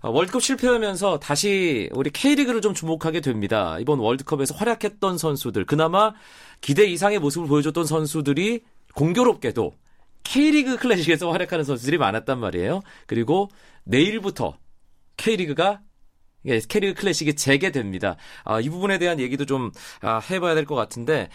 어, 0.03 0.11
월드컵 0.11 0.43
실패하면서 0.43 1.21
다시 1.21 1.89
우리 1.93 2.11
K리그를 2.11 2.61
좀 2.61 2.75
주목하게 2.75 3.21
됩니다. 3.21 3.79
이번 3.79 3.99
월드컵에서 3.99 4.55
활약했던 4.55 5.19
선수들 5.19 5.67
그나마 5.67 6.15
기대 6.61 6.85
이상의 6.85 7.19
모습을 7.19 7.49
보여줬던 7.49 7.85
선수들이 7.85 8.63
공교롭게도 8.95 9.73
K리그 10.31 10.77
클래식에서 10.77 11.31
활약하는 11.31 11.65
선수들이 11.65 11.99
많았단 11.99 12.39
말이에요. 12.39 12.83
그리고 13.07 13.49
내일부터 13.85 14.59
K리그가 15.17 15.81
예, 16.47 16.61
K리그 16.61 17.01
클래식이 17.01 17.35
재개됩니다. 17.35 18.17
아, 18.45 18.61
이 18.61 18.69
부분에 18.69 18.99
대한 18.99 19.19
얘기도 19.21 19.45
좀 19.47 19.71
아, 20.01 20.19
해봐야 20.31 20.55
될 20.55 20.65
것 20.65 20.75
같은데 20.75 21.29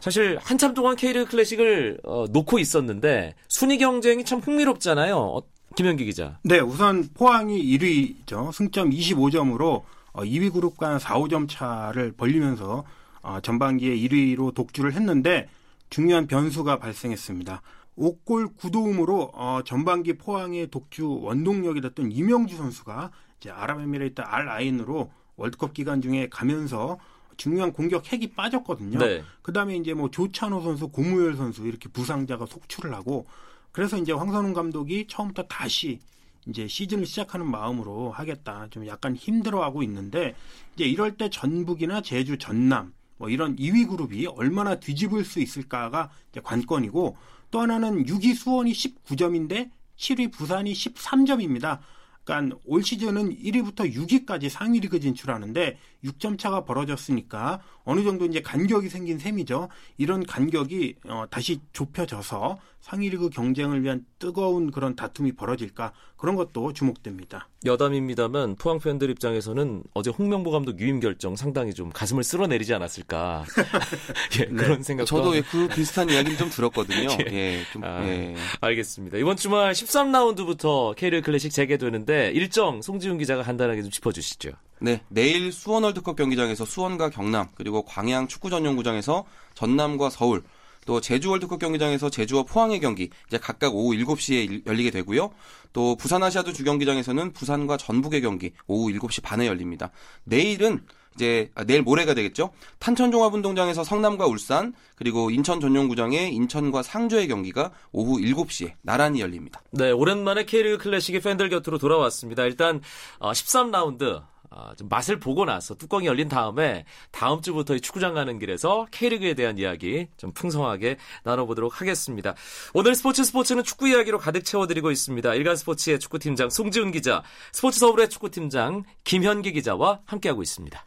사실 0.00 0.38
한참 0.40 0.74
동안 0.74 0.96
K리그 0.96 1.26
클래식을 1.30 2.00
어, 2.04 2.24
놓고 2.30 2.58
있었는데 2.58 3.34
순위 3.48 3.78
경쟁이 3.78 4.24
참 4.24 4.40
흥미롭잖아요. 4.40 5.16
어, 5.16 5.42
김현기 5.76 6.04
기자. 6.06 6.38
네, 6.42 6.58
우선 6.60 7.08
포항이 7.14 7.62
1위죠. 7.62 8.52
승점 8.52 8.90
25점으로 8.90 9.82
2위 10.14 10.52
그룹 10.52 10.76
간 10.76 10.98
4, 10.98 11.14
5점 11.20 11.48
차를 11.48 12.12
벌리면서 12.12 12.84
어, 13.22 13.38
전반기에 13.42 13.94
1위로 13.96 14.54
독주를 14.54 14.92
했는데 14.94 15.48
중요한 15.88 16.26
변수가 16.26 16.78
발생했습니다. 16.78 17.62
5골 17.98 18.56
9도움으로 18.56 19.30
어, 19.34 19.60
전반기 19.64 20.14
포항의 20.14 20.68
독주 20.68 21.20
원동력이 21.22 21.80
됐던 21.80 22.12
이명주 22.12 22.56
선수가 22.56 23.10
이제 23.38 23.50
아랍에미레이트 23.50 24.22
알 24.22 24.48
아인으로 24.48 25.10
월드컵 25.36 25.74
기간 25.74 26.00
중에 26.00 26.28
가면서 26.28 26.98
중요한 27.36 27.72
공격 27.72 28.10
핵이 28.12 28.32
빠졌거든요. 28.34 28.98
네. 28.98 29.22
그다음에 29.42 29.76
이제 29.76 29.94
뭐 29.94 30.10
조찬호 30.10 30.60
선수, 30.62 30.88
고무열 30.88 31.36
선수 31.36 31.66
이렇게 31.66 31.88
부상자가 31.88 32.46
속출을 32.46 32.94
하고 32.94 33.26
그래서 33.72 33.96
이제 33.96 34.12
황선홍 34.12 34.52
감독이 34.52 35.06
처음부터 35.08 35.44
다시 35.44 35.98
이제 36.46 36.66
시즌을 36.66 37.06
시작하는 37.06 37.50
마음으로 37.50 38.10
하겠다. 38.10 38.66
좀 38.70 38.86
약간 38.86 39.16
힘들어하고 39.16 39.82
있는데 39.82 40.34
이제 40.74 40.84
이럴 40.84 41.16
때 41.16 41.30
전북이나 41.30 42.02
제주, 42.02 42.36
전남 42.38 42.92
뭐 43.16 43.28
이런 43.28 43.56
2위 43.56 43.88
그룹이 43.88 44.26
얼마나 44.26 44.76
뒤집을 44.76 45.24
수 45.24 45.40
있을까가 45.40 46.10
이제 46.30 46.40
관건이고 46.42 47.16
또 47.52 47.60
하나는 47.60 48.06
6위 48.06 48.34
수원이 48.34 48.72
19점인데 48.72 49.70
7위 49.96 50.32
부산이 50.32 50.72
13점입니다. 50.72 51.78
그러니까 52.24 52.56
올 52.64 52.82
시즌은 52.82 53.36
1위부터 53.36 53.92
6위까지 53.92 54.48
상위 54.48 54.80
리그 54.80 54.98
진출하는데 55.00 55.78
6점 56.04 56.38
차가 56.38 56.64
벌어졌으니까 56.64 57.60
어느 57.84 58.02
정도 58.04 58.24
이제 58.26 58.40
간격이 58.40 58.88
생긴 58.88 59.18
셈이죠. 59.18 59.68
이런 59.98 60.24
간격이 60.24 60.96
어, 61.08 61.24
다시 61.30 61.60
좁혀져서 61.72 62.58
상위 62.80 63.10
리그 63.10 63.28
경쟁을 63.28 63.82
위한 63.82 64.06
뜨거운 64.18 64.70
그런 64.70 64.96
다툼이 64.96 65.32
벌어질까 65.32 65.92
그런 66.22 66.36
것도 66.36 66.72
주목됩니다. 66.72 67.48
여담입니다만 67.64 68.54
포항 68.54 68.78
팬들 68.78 69.10
입장에서는 69.10 69.82
어제 69.92 70.10
홍명보 70.10 70.52
감독 70.52 70.78
유임 70.78 71.00
결정 71.00 71.34
상당히 71.34 71.74
좀 71.74 71.90
가슴을 71.90 72.22
쓸어내리지 72.22 72.72
않았을까 72.74 73.44
예, 74.38 74.44
그런 74.44 74.84
생각도 74.84 75.04
저도 75.04 75.32
그 75.50 75.66
비슷한 75.66 76.08
이야기를 76.08 76.38
좀 76.38 76.48
들었거든요. 76.48 77.08
예. 77.28 77.32
예, 77.32 77.64
좀 77.72 77.82
아. 77.82 78.06
예. 78.06 78.36
알겠습니다. 78.60 79.18
이번 79.18 79.36
주말 79.36 79.72
13라운드부터 79.72 80.94
K리그 80.94 81.26
클래식 81.26 81.50
재개되는데 81.50 82.30
일정 82.30 82.82
송지훈 82.82 83.18
기자가 83.18 83.42
간단하게 83.42 83.82
좀 83.82 83.90
짚어주시죠. 83.90 84.50
네, 84.80 85.02
내일 85.08 85.50
수원 85.50 85.82
월드컵 85.82 86.14
경기장에서 86.14 86.64
수원과 86.64 87.10
경남 87.10 87.48
그리고 87.56 87.82
광양 87.82 88.28
축구 88.28 88.48
전용구장에서 88.48 89.24
전남과 89.54 90.10
서울 90.10 90.44
또 90.86 91.00
제주 91.00 91.30
월드컵 91.30 91.58
경기장에서 91.58 92.10
제주와 92.10 92.44
포항의 92.44 92.80
경기 92.80 93.10
이제 93.28 93.38
각각 93.38 93.74
오후 93.74 93.94
7시에 93.94 94.66
열리게 94.66 94.90
되고요. 94.90 95.30
또 95.72 95.96
부산 95.96 96.22
아시아드 96.22 96.52
주경기장에서는 96.52 97.32
부산과 97.32 97.76
전북의 97.76 98.20
경기 98.22 98.52
오후 98.66 98.90
7시 98.90 99.22
반에 99.22 99.46
열립니다. 99.46 99.90
내일은 100.24 100.84
이제 101.14 101.50
아, 101.54 101.64
내일 101.64 101.82
모레가 101.82 102.14
되겠죠. 102.14 102.50
탄천종합운동장에서 102.78 103.84
성남과 103.84 104.26
울산 104.26 104.72
그리고 104.96 105.30
인천 105.30 105.60
전용구장의 105.60 106.34
인천과 106.34 106.82
상주의 106.82 107.28
경기가 107.28 107.70
오후 107.92 108.18
7시에 108.18 108.72
나란히 108.82 109.20
열립니다. 109.20 109.60
네, 109.70 109.90
오랜만에 109.90 110.44
K리그 110.44 110.78
클래식이 110.78 111.20
팬들 111.20 111.48
곁으로 111.50 111.78
돌아왔습니다. 111.78 112.44
일단 112.44 112.80
13라운드 113.20 114.02
어, 114.02 114.31
아, 114.54 114.74
좀 114.76 114.88
맛을 114.88 115.18
보고 115.18 115.44
나서 115.44 115.74
뚜껑이 115.74 116.06
열린 116.06 116.28
다음에 116.28 116.84
다음 117.10 117.40
주부터 117.40 117.78
축구장 117.78 118.14
가는 118.14 118.38
길에서 118.38 118.86
K리그에 118.90 119.34
대한 119.34 119.56
이야기 119.58 120.08
좀 120.16 120.32
풍성하게 120.32 120.98
나눠보도록 121.24 121.80
하겠습니다. 121.80 122.34
오늘 122.74 122.94
스포츠 122.94 123.24
스포츠는 123.24 123.64
축구 123.64 123.88
이야기로 123.88 124.18
가득 124.18 124.44
채워드리고 124.44 124.90
있습니다. 124.90 125.34
일간 125.34 125.56
스포츠의 125.56 125.98
축구팀장 125.98 126.50
송지훈 126.50 126.92
기자, 126.92 127.22
스포츠 127.52 127.78
서울의 127.80 128.10
축구팀장 128.10 128.84
김현기 129.04 129.52
기자와 129.52 130.00
함께하고 130.04 130.42
있습니다. 130.42 130.84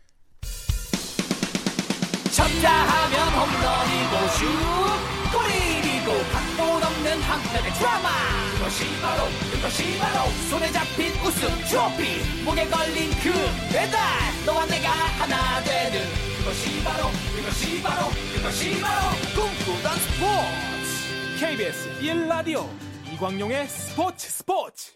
쳤다 2.32 2.70
하면 2.70 3.28
홈런이고 3.30 4.28
슛 4.90 4.95
한편의 7.36 7.74
드라마. 7.74 8.10
그것이 8.54 9.02
바로 9.02 9.24
그것이 9.52 9.98
바로 9.98 10.30
손에 10.50 10.72
잡힌 10.72 11.12
우승 11.22 11.50
트로피. 11.68 12.44
목에 12.44 12.66
걸린 12.68 13.10
그 13.22 13.32
배달 13.72 14.00
너와 14.46 14.66
내가 14.66 14.90
하나 14.90 15.62
되는 15.64 16.02
그것이 16.38 16.84
바로 16.84 17.10
그것이 17.36 17.82
바로 17.82 18.10
그것이 18.36 18.80
바로 18.80 19.12
꿈꾸던 19.36 19.98
스포츠. 20.00 21.40
KBS 21.40 22.00
1라디오 22.00 22.70
이광용의 23.14 23.68
스포츠 23.68 24.30
스포츠. 24.30 24.92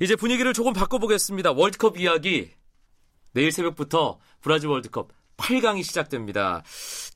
이제 0.00 0.14
분위기를 0.16 0.52
조금 0.54 0.72
바꿔보겠습니다. 0.72 1.52
월드컵 1.52 1.98
이야기. 1.98 2.50
내일 3.32 3.50
새벽부터 3.52 4.18
브라질 4.40 4.68
월드컵 4.68 5.08
8강이 5.36 5.82
시작됩니다. 5.82 6.62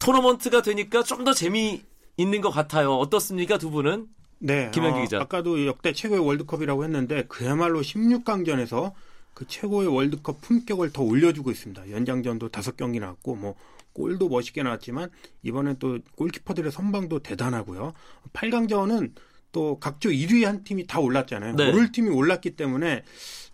토너먼트가 0.00 0.62
되니까 0.62 1.02
좀 1.02 1.24
더 1.24 1.32
재미 1.32 1.82
있는 2.16 2.40
것 2.40 2.50
같아요. 2.50 2.94
어떻습니까, 2.94 3.58
두 3.58 3.70
분은? 3.70 4.08
네. 4.38 4.70
김현기 4.72 4.98
어, 4.98 5.02
기자. 5.02 5.20
아까도 5.20 5.66
역대 5.66 5.92
최고의 5.92 6.24
월드컵이라고 6.24 6.84
했는데 6.84 7.24
그야말로 7.28 7.80
16강전에서 7.80 8.92
그 9.32 9.46
최고의 9.46 9.88
월드컵 9.88 10.40
품격을 10.42 10.92
더 10.92 11.02
올려주고 11.02 11.50
있습니다. 11.50 11.90
연장전도 11.90 12.50
다섯 12.50 12.76
경기 12.76 13.00
나왔고 13.00 13.34
뭐 13.36 13.54
골도 13.94 14.28
멋있게 14.28 14.62
나왔지만 14.62 15.10
이번엔 15.42 15.76
또 15.78 15.98
골키퍼들의 16.16 16.70
선방도 16.70 17.20
대단하고요. 17.20 17.94
8강전은 18.32 19.12
또 19.52 19.78
각조 19.78 20.10
1위 20.10 20.44
한 20.44 20.64
팀이 20.64 20.86
다 20.86 21.00
올랐잖아요. 21.00 21.54
네. 21.56 21.70
오를 21.70 21.90
팀이 21.92 22.10
올랐기 22.10 22.56
때문에 22.56 23.04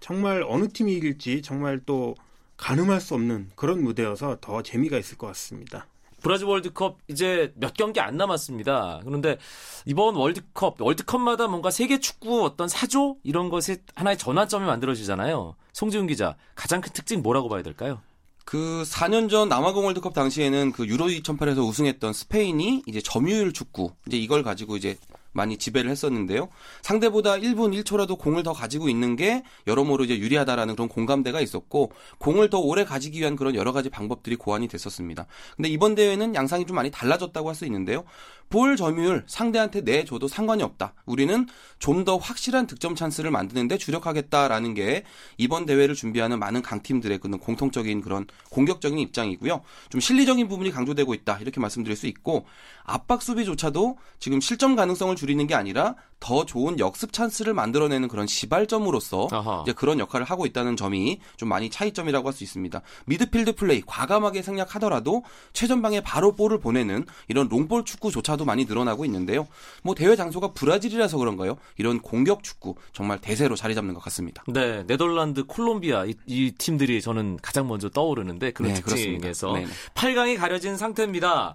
정말 0.00 0.42
어느 0.46 0.68
팀이 0.68 0.94
이길지 0.94 1.42
정말 1.42 1.80
또 1.84 2.16
가늠할 2.56 3.00
수 3.00 3.14
없는 3.14 3.50
그런 3.54 3.82
무대여서 3.82 4.38
더 4.40 4.62
재미가 4.62 4.98
있을 4.98 5.16
것 5.18 5.28
같습니다. 5.28 5.86
브라질 6.20 6.46
월드컵 6.46 6.98
이제 7.08 7.52
몇 7.56 7.74
경기 7.74 8.00
안 8.00 8.16
남았습니다. 8.16 9.00
그런데 9.04 9.38
이번 9.86 10.16
월드컵, 10.16 10.80
월드컵마다 10.80 11.48
뭔가 11.48 11.70
세계 11.70 11.98
축구 11.98 12.44
어떤 12.44 12.68
사조 12.68 13.16
이런 13.22 13.48
것이 13.48 13.78
하나의 13.94 14.18
전환점이 14.18 14.66
만들어지잖아요. 14.66 15.56
송지훈 15.72 16.06
기자, 16.06 16.36
가장 16.54 16.80
큰 16.80 16.92
특징 16.92 17.22
뭐라고 17.22 17.48
봐야 17.48 17.62
될까요? 17.62 18.00
그 18.44 18.82
4년 18.84 19.30
전 19.30 19.48
남아공 19.48 19.84
월드컵 19.84 20.12
당시에는 20.12 20.72
그 20.72 20.86
유로 20.86 21.06
2008에서 21.06 21.66
우승했던 21.66 22.12
스페인이 22.12 22.82
이제 22.86 23.00
점유율 23.00 23.52
축구 23.52 23.92
이제 24.06 24.16
이걸 24.16 24.42
가지고 24.42 24.76
이제 24.76 24.96
많이 25.32 25.56
지배를 25.56 25.90
했었는데요. 25.90 26.48
상대보다 26.82 27.34
1분 27.34 27.80
1초라도 27.82 28.18
공을 28.18 28.42
더 28.42 28.52
가지고 28.52 28.88
있는 28.88 29.14
게 29.14 29.44
여러모로 29.66 30.04
이제 30.04 30.18
유리하다라는 30.18 30.74
그런 30.74 30.88
공감대가 30.88 31.40
있었고 31.40 31.92
공을 32.18 32.50
더 32.50 32.58
오래 32.58 32.84
가지기 32.84 33.20
위한 33.20 33.36
그런 33.36 33.54
여러 33.54 33.72
가지 33.72 33.90
방법들이 33.90 34.36
고안이 34.36 34.66
됐었습니다. 34.68 35.26
근데 35.56 35.68
이번 35.68 35.94
대회는 35.94 36.34
양상이 36.34 36.66
좀 36.66 36.74
많이 36.74 36.90
달라졌다고 36.90 37.48
할 37.48 37.60
수 37.60 37.66
있는데요. 37.66 38.04
볼 38.48 38.76
점유율 38.76 39.24
상대한테 39.28 39.82
내줘도 39.82 40.26
상관이 40.26 40.62
없다. 40.62 40.94
우리는 41.06 41.46
좀 41.78 42.00
더 42.04 42.16
확실한 42.16 42.66
득점 42.66 42.94
찬스를 42.94 43.30
만드는데 43.30 43.76
주력하겠다라는 43.76 44.72
게 44.72 45.04
이번 45.36 45.66
대회를 45.66 45.94
준비하는 45.94 46.38
많은 46.38 46.62
강팀들의 46.62 47.18
그런 47.18 47.38
공통적인 47.38 48.00
그런 48.00 48.26
공격적인 48.50 48.98
입장이고요. 48.98 49.60
좀 49.90 50.00
실리적인 50.00 50.48
부분이 50.48 50.70
강조되고 50.70 51.12
있다. 51.12 51.38
이렇게 51.40 51.60
말씀드릴 51.60 51.94
수 51.94 52.06
있고 52.06 52.46
압박 52.84 53.20
수비조차도 53.22 53.98
지금 54.18 54.40
실점 54.40 54.76
가능성을 54.76 55.14
줄이는 55.20 55.46
게 55.46 55.54
아니라 55.54 55.96
더 56.20 56.44
좋은 56.44 56.78
역습 56.78 57.12
찬스를 57.12 57.54
만들어내는 57.54 58.08
그런 58.08 58.26
시발점으로서 58.26 59.28
이제 59.62 59.72
그런 59.72 59.98
역할을 59.98 60.24
하고 60.26 60.46
있다는 60.46 60.76
점이 60.76 61.20
좀 61.36 61.48
많이 61.48 61.70
차이점이라고 61.70 62.28
할 62.28 62.30
수 62.30 62.44
있습니다. 62.44 62.80
미드필드 63.06 63.56
플레이 63.56 63.82
과감하게 63.84 64.42
생략하더라도 64.42 65.24
최전방에 65.52 66.00
바로 66.00 66.32
볼을 66.36 66.60
보내는 66.60 67.06
이런 67.28 67.48
롱볼 67.48 67.84
축구조차도 67.84 68.44
많이 68.44 68.66
늘어나고 68.66 69.04
있는데요. 69.06 69.48
뭐 69.82 69.94
대회 69.94 70.14
장소가 70.14 70.52
브라질이라서 70.52 71.18
그런가요? 71.18 71.56
이런 71.76 72.00
공격 72.00 72.42
축구 72.44 72.76
정말 72.92 73.20
대세로 73.20 73.56
자리 73.56 73.74
잡는 73.74 73.94
것 73.94 74.02
같습니다. 74.04 74.44
네, 74.46 74.86
네덜란드, 74.86 75.44
콜롬비아 75.44 76.04
이, 76.04 76.14
이 76.26 76.52
팀들이 76.56 77.00
저는 77.00 77.38
가장 77.42 77.66
먼저 77.66 77.88
떠오르는데 77.88 78.52
그런 78.52 78.72
네, 78.74 78.80
특징에서 78.80 79.54
8강이 79.94 80.38
가려진 80.38 80.76
상태입니다. 80.76 81.54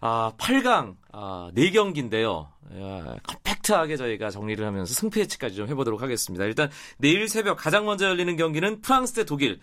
아, 0.00 0.32
8강 0.36 0.96
아, 1.12 1.50
4경기인데요. 1.54 2.46
야, 2.80 3.16
컴팩트하게 3.24 3.96
저희가 4.02 4.30
정리를 4.30 4.64
하면서 4.64 4.92
승패 4.92 5.20
예측까지 5.20 5.54
좀 5.56 5.68
해보도록 5.68 6.02
하겠습니다. 6.02 6.44
일단 6.44 6.70
내일 6.98 7.28
새벽 7.28 7.56
가장 7.58 7.84
먼저 7.86 8.06
열리는 8.06 8.36
경기는 8.36 8.80
프랑스 8.80 9.14
대 9.14 9.24
독일. 9.24 9.60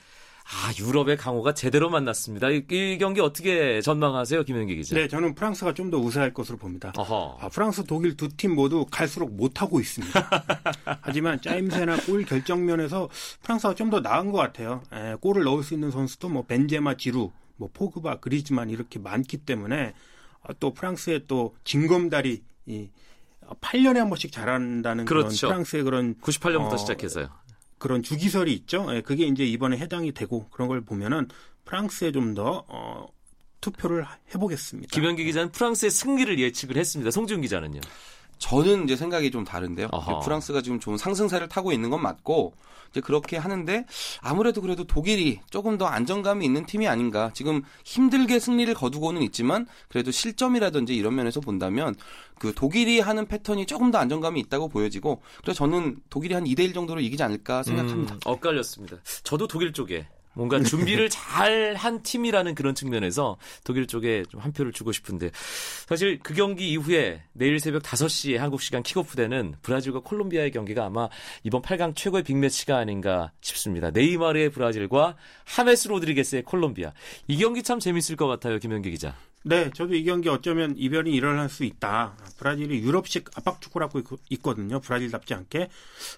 아, 0.51 0.71
유럽의 0.79 1.15
강호가 1.17 1.53
제대로 1.53 1.91
만났습니다. 1.91 2.49
이, 2.49 2.63
이, 2.71 2.97
경기 2.97 3.21
어떻게 3.21 3.81
전망하세요, 3.81 4.43
김현기 4.45 4.75
기자? 4.77 4.95
네, 4.95 5.07
저는 5.07 5.35
프랑스가 5.35 5.75
좀 5.75 5.91
더 5.91 5.97
우세할 5.99 6.33
것으로 6.33 6.57
봅니다. 6.57 6.91
아, 7.39 7.49
프랑스, 7.49 7.83
독일 7.83 8.17
두 8.17 8.29
팀 8.35 8.55
모두 8.55 8.83
갈수록 8.89 9.29
못하고 9.31 9.79
있습니다. 9.79 10.29
하지만 11.01 11.39
짜임새나 11.39 11.97
골 12.07 12.25
결정면에서 12.25 13.09
프랑스가 13.43 13.75
좀 13.75 13.91
더 13.91 13.99
나은 13.99 14.31
것 14.31 14.39
같아요. 14.39 14.81
에, 14.91 15.13
골을 15.21 15.43
넣을 15.43 15.61
수 15.61 15.75
있는 15.75 15.91
선수도 15.91 16.29
뭐 16.29 16.43
벤제마, 16.47 16.97
지루, 16.97 17.29
뭐 17.57 17.69
포그바, 17.71 18.15
그리즈만 18.19 18.71
이렇게 18.71 18.97
많기 18.97 19.37
때문에 19.37 19.93
아, 20.41 20.53
또 20.59 20.73
프랑스의 20.73 21.25
또 21.27 21.53
징검다리 21.63 22.41
이 22.65 22.89
8년에 23.61 23.95
한 23.95 24.09
번씩 24.09 24.31
잘한다는 24.31 25.05
그렇죠. 25.05 25.47
그런 25.47 25.51
프랑스의 25.51 25.83
그런 25.83 26.15
98년부터 26.15 26.73
어, 26.73 26.77
시작해서요. 26.77 27.29
그런 27.77 28.03
주기설이 28.03 28.53
있죠. 28.53 28.87
예, 28.91 29.01
그게 29.01 29.25
이제 29.25 29.45
이번에 29.45 29.77
해당이 29.77 30.11
되고 30.11 30.47
그런 30.49 30.67
걸 30.67 30.81
보면은 30.81 31.27
프랑스에 31.65 32.11
좀더 32.11 32.65
어, 32.67 33.07
투표를 33.61 34.05
해보겠습니다. 34.33 34.89
김현기 34.91 35.23
기자는 35.23 35.51
프랑스의 35.51 35.91
승리를 35.91 36.39
예측을 36.39 36.77
했습니다. 36.77 37.11
송지훈 37.11 37.41
기자는요. 37.41 37.81
저는 38.39 38.85
이제 38.85 38.95
생각이 38.95 39.29
좀 39.31 39.43
다른데요. 39.43 39.89
프랑스가 40.23 40.61
지금 40.61 40.79
좋은 40.79 40.97
상승세를 40.97 41.47
타고 41.49 41.71
있는 41.71 41.89
건 41.89 42.01
맞고 42.01 42.53
이제 42.91 43.01
그렇게 43.01 43.37
하는데 43.37 43.85
아무래도 44.21 44.61
그래도 44.61 44.83
독일이 44.83 45.39
조금 45.51 45.77
더 45.77 45.85
안정감이 45.85 46.43
있는 46.43 46.65
팀이 46.65 46.87
아닌가. 46.87 47.29
지금 47.33 47.61
힘들게 47.85 48.39
승리를 48.39 48.73
거두고는 48.73 49.21
있지만 49.23 49.67
그래도 49.89 50.09
실점이라든지 50.09 50.95
이런 50.95 51.13
면에서 51.15 51.39
본다면 51.39 51.95
그 52.39 52.53
독일이 52.55 52.99
하는 52.99 53.27
패턴이 53.27 53.65
조금 53.67 53.91
더 53.91 53.99
안정감이 53.99 54.39
있다고 54.39 54.69
보여지고 54.69 55.21
그래서 55.41 55.57
저는 55.59 55.97
독일이 56.09 56.33
한 56.33 56.45
2대 56.45 56.61
1 56.61 56.73
정도로 56.73 57.01
이기지 57.01 57.21
않을까 57.21 57.61
생각합니다. 57.63 58.15
음, 58.15 58.19
엇갈렸습니다. 58.25 58.97
저도 59.23 59.47
독일 59.47 59.73
쪽에 59.73 60.07
뭔가 60.33 60.61
준비를 60.61 61.09
잘 61.09 61.75
한 61.75 62.01
팀이라는 62.03 62.55
그런 62.55 62.75
측면에서 62.75 63.37
독일 63.63 63.87
쪽에 63.87 64.23
좀 64.29 64.39
한 64.39 64.53
표를 64.53 64.71
주고 64.71 64.91
싶은데 64.91 65.31
사실 65.87 66.19
그 66.19 66.33
경기 66.33 66.69
이후에 66.71 67.23
내일 67.33 67.59
새벽 67.59 67.83
5시에 67.83 68.37
한국 68.37 68.61
시간 68.61 68.83
킥오프 68.83 69.15
되는 69.15 69.53
브라질과 69.61 69.99
콜롬비아의 70.01 70.51
경기가 70.51 70.85
아마 70.85 71.09
이번 71.43 71.61
8강 71.61 71.95
최고의 71.95 72.23
빅매치가 72.23 72.77
아닌가 72.77 73.31
싶습니다. 73.41 73.91
네이마르의 73.91 74.49
브라질과 74.51 75.17
하메스 75.45 75.89
로드리게스의 75.89 76.43
콜롬비아. 76.43 76.93
이 77.27 77.37
경기 77.37 77.63
참 77.63 77.79
재밌을 77.79 78.15
것 78.15 78.27
같아요. 78.27 78.59
김현기 78.59 78.91
기자. 78.91 79.15
네, 79.43 79.71
저도 79.73 79.95
이 79.95 80.03
경기 80.03 80.27
어쩌면 80.27 80.75
이변이 80.77 81.13
일어날 81.13 81.47
수 81.47 81.63
있다. 81.63 82.17
브라질이 82.37 82.81
유럽식 82.81 83.29
압박 83.37 83.61
축구를 83.61 83.87
하고 83.87 84.01
있거든요. 84.31 84.81
브라질답지 84.81 85.33
않게. 85.33 85.69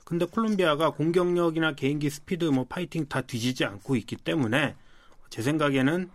근데 0.04 0.26
콜롬비아가 0.26 0.90
공격력이나 0.90 1.74
개인기 1.76 2.10
스피드, 2.10 2.46
뭐 2.46 2.66
파이팅 2.68 3.06
다 3.08 3.22
뒤지지 3.22 3.64
않고 3.64 3.96
있기 3.98 4.16
때문에 4.16 4.76
제 5.30 5.44
생각에는 5.44 6.10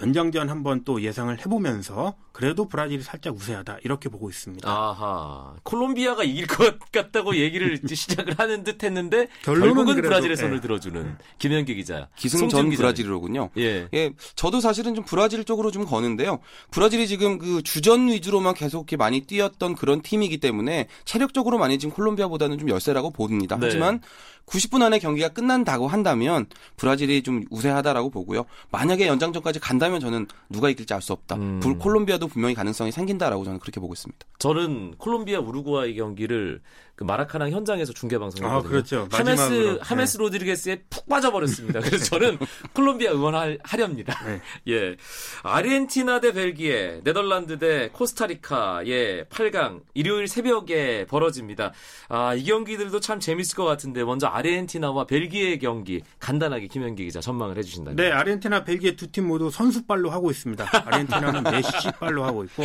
연장전 0.00 0.48
한번 0.48 0.84
또 0.84 1.02
예상을 1.02 1.36
해보면서 1.40 2.14
그래도 2.32 2.68
브라질이 2.68 3.02
살짝 3.02 3.34
우세하다 3.34 3.78
이렇게 3.84 4.08
보고 4.08 4.28
있습니다. 4.28 4.68
아하. 4.68 5.54
콜롬비아가 5.62 6.24
이길 6.24 6.46
것 6.46 6.78
같다고 6.92 7.36
얘기를 7.36 7.80
시작을 7.86 8.38
하는 8.38 8.64
듯 8.64 8.82
했는데 8.84 9.28
결론은 9.42 9.66
결국은 9.66 9.94
그래도, 9.94 10.08
브라질의 10.08 10.32
예. 10.32 10.36
손을 10.36 10.60
들어주는 10.60 11.18
김현기 11.38 11.74
기자. 11.74 12.08
기승전. 12.16 12.70
브라질이로군요. 12.70 13.50
예. 13.58 13.88
예, 13.94 14.12
저도 14.36 14.60
사실은 14.60 14.94
좀 14.94 15.04
브라질 15.04 15.44
쪽으로 15.44 15.70
좀 15.70 15.84
거는데요. 15.84 16.38
브라질이 16.70 17.08
지금 17.08 17.38
그 17.38 17.62
주전 17.62 18.08
위주로만 18.08 18.54
계속 18.54 18.80
이렇게 18.80 18.96
많이 18.96 19.20
뛰었던 19.22 19.74
그런 19.74 20.02
팀이기 20.02 20.38
때문에 20.38 20.88
체력적으로 21.04 21.58
많이 21.58 21.78
지금 21.78 21.94
콜롬비아보다는 21.94 22.58
좀 22.58 22.68
열세라고 22.68 23.10
봅니다. 23.10 23.56
네. 23.56 23.66
하지만 23.66 24.00
90분 24.48 24.82
안에 24.82 24.98
경기가 24.98 25.28
끝난다고 25.28 25.88
한다면 25.88 26.46
브라질이 26.76 27.22
좀 27.22 27.44
우세하다라고 27.50 28.10
보고요. 28.10 28.44
만약에 28.70 29.06
연장전까지 29.06 29.57
간다면 29.58 30.00
저는 30.00 30.26
누가 30.48 30.68
이길지 30.70 30.92
알 30.94 31.00
수 31.02 31.12
없다. 31.12 31.36
음. 31.36 31.60
불- 31.60 31.78
콜롬비아도 31.78 32.26
분명히 32.28 32.54
가능성이 32.54 32.90
생긴다라고 32.92 33.44
저는 33.44 33.58
그렇게 33.60 33.80
보고 33.80 33.92
있습니다. 33.94 34.18
저는 34.38 34.94
콜롬비아 34.98 35.40
우루과이 35.40 35.94
경기를 35.94 36.60
그 36.96 37.04
마라카낭 37.04 37.50
현장에서 37.52 37.92
중계 37.92 38.18
방송했거든요. 38.18 38.58
아, 38.58 38.68
그렇죠. 38.68 39.08
하메스. 39.12 39.78
하메스 39.80 40.16
로드리게스에 40.18 40.82
푹 40.90 41.08
빠져버렸습니다. 41.08 41.78
그래서 41.80 42.04
저는 42.06 42.38
콜롬비아 42.74 43.12
응원하렵니다. 43.12 44.24
네. 44.26 44.40
예, 44.74 44.96
아르헨티나 45.44 46.18
대 46.20 46.32
벨기에, 46.32 47.02
네덜란드 47.04 47.58
대 47.58 47.90
코스타리카의 47.92 49.24
8강 49.30 49.82
일요일 49.94 50.26
새벽에 50.28 51.06
벌어집니다. 51.06 51.72
아, 52.08 52.34
이 52.34 52.44
경기들도 52.44 52.98
참 53.00 53.20
재밌을 53.20 53.56
것 53.56 53.64
같은데 53.64 54.02
먼저 54.04 54.26
아르헨티나와 54.26 55.06
벨기에 55.06 55.58
경기 55.58 56.02
간단하게 56.18 56.66
김현기 56.66 57.04
기자 57.04 57.20
전망을 57.20 57.56
해 57.58 57.62
주신다면. 57.62 57.96
네, 57.96 58.10
아르헨티나, 58.10 58.64
벨기에 58.64 58.96
두 58.96 59.08
팀 59.08 59.26
모두 59.26 59.47
선수빨로 59.50 60.10
하고 60.10 60.30
있습니다. 60.30 60.66
아르헨티나는 60.86 61.42
메시빨로 61.44 62.24
하고 62.24 62.44
있고 62.44 62.64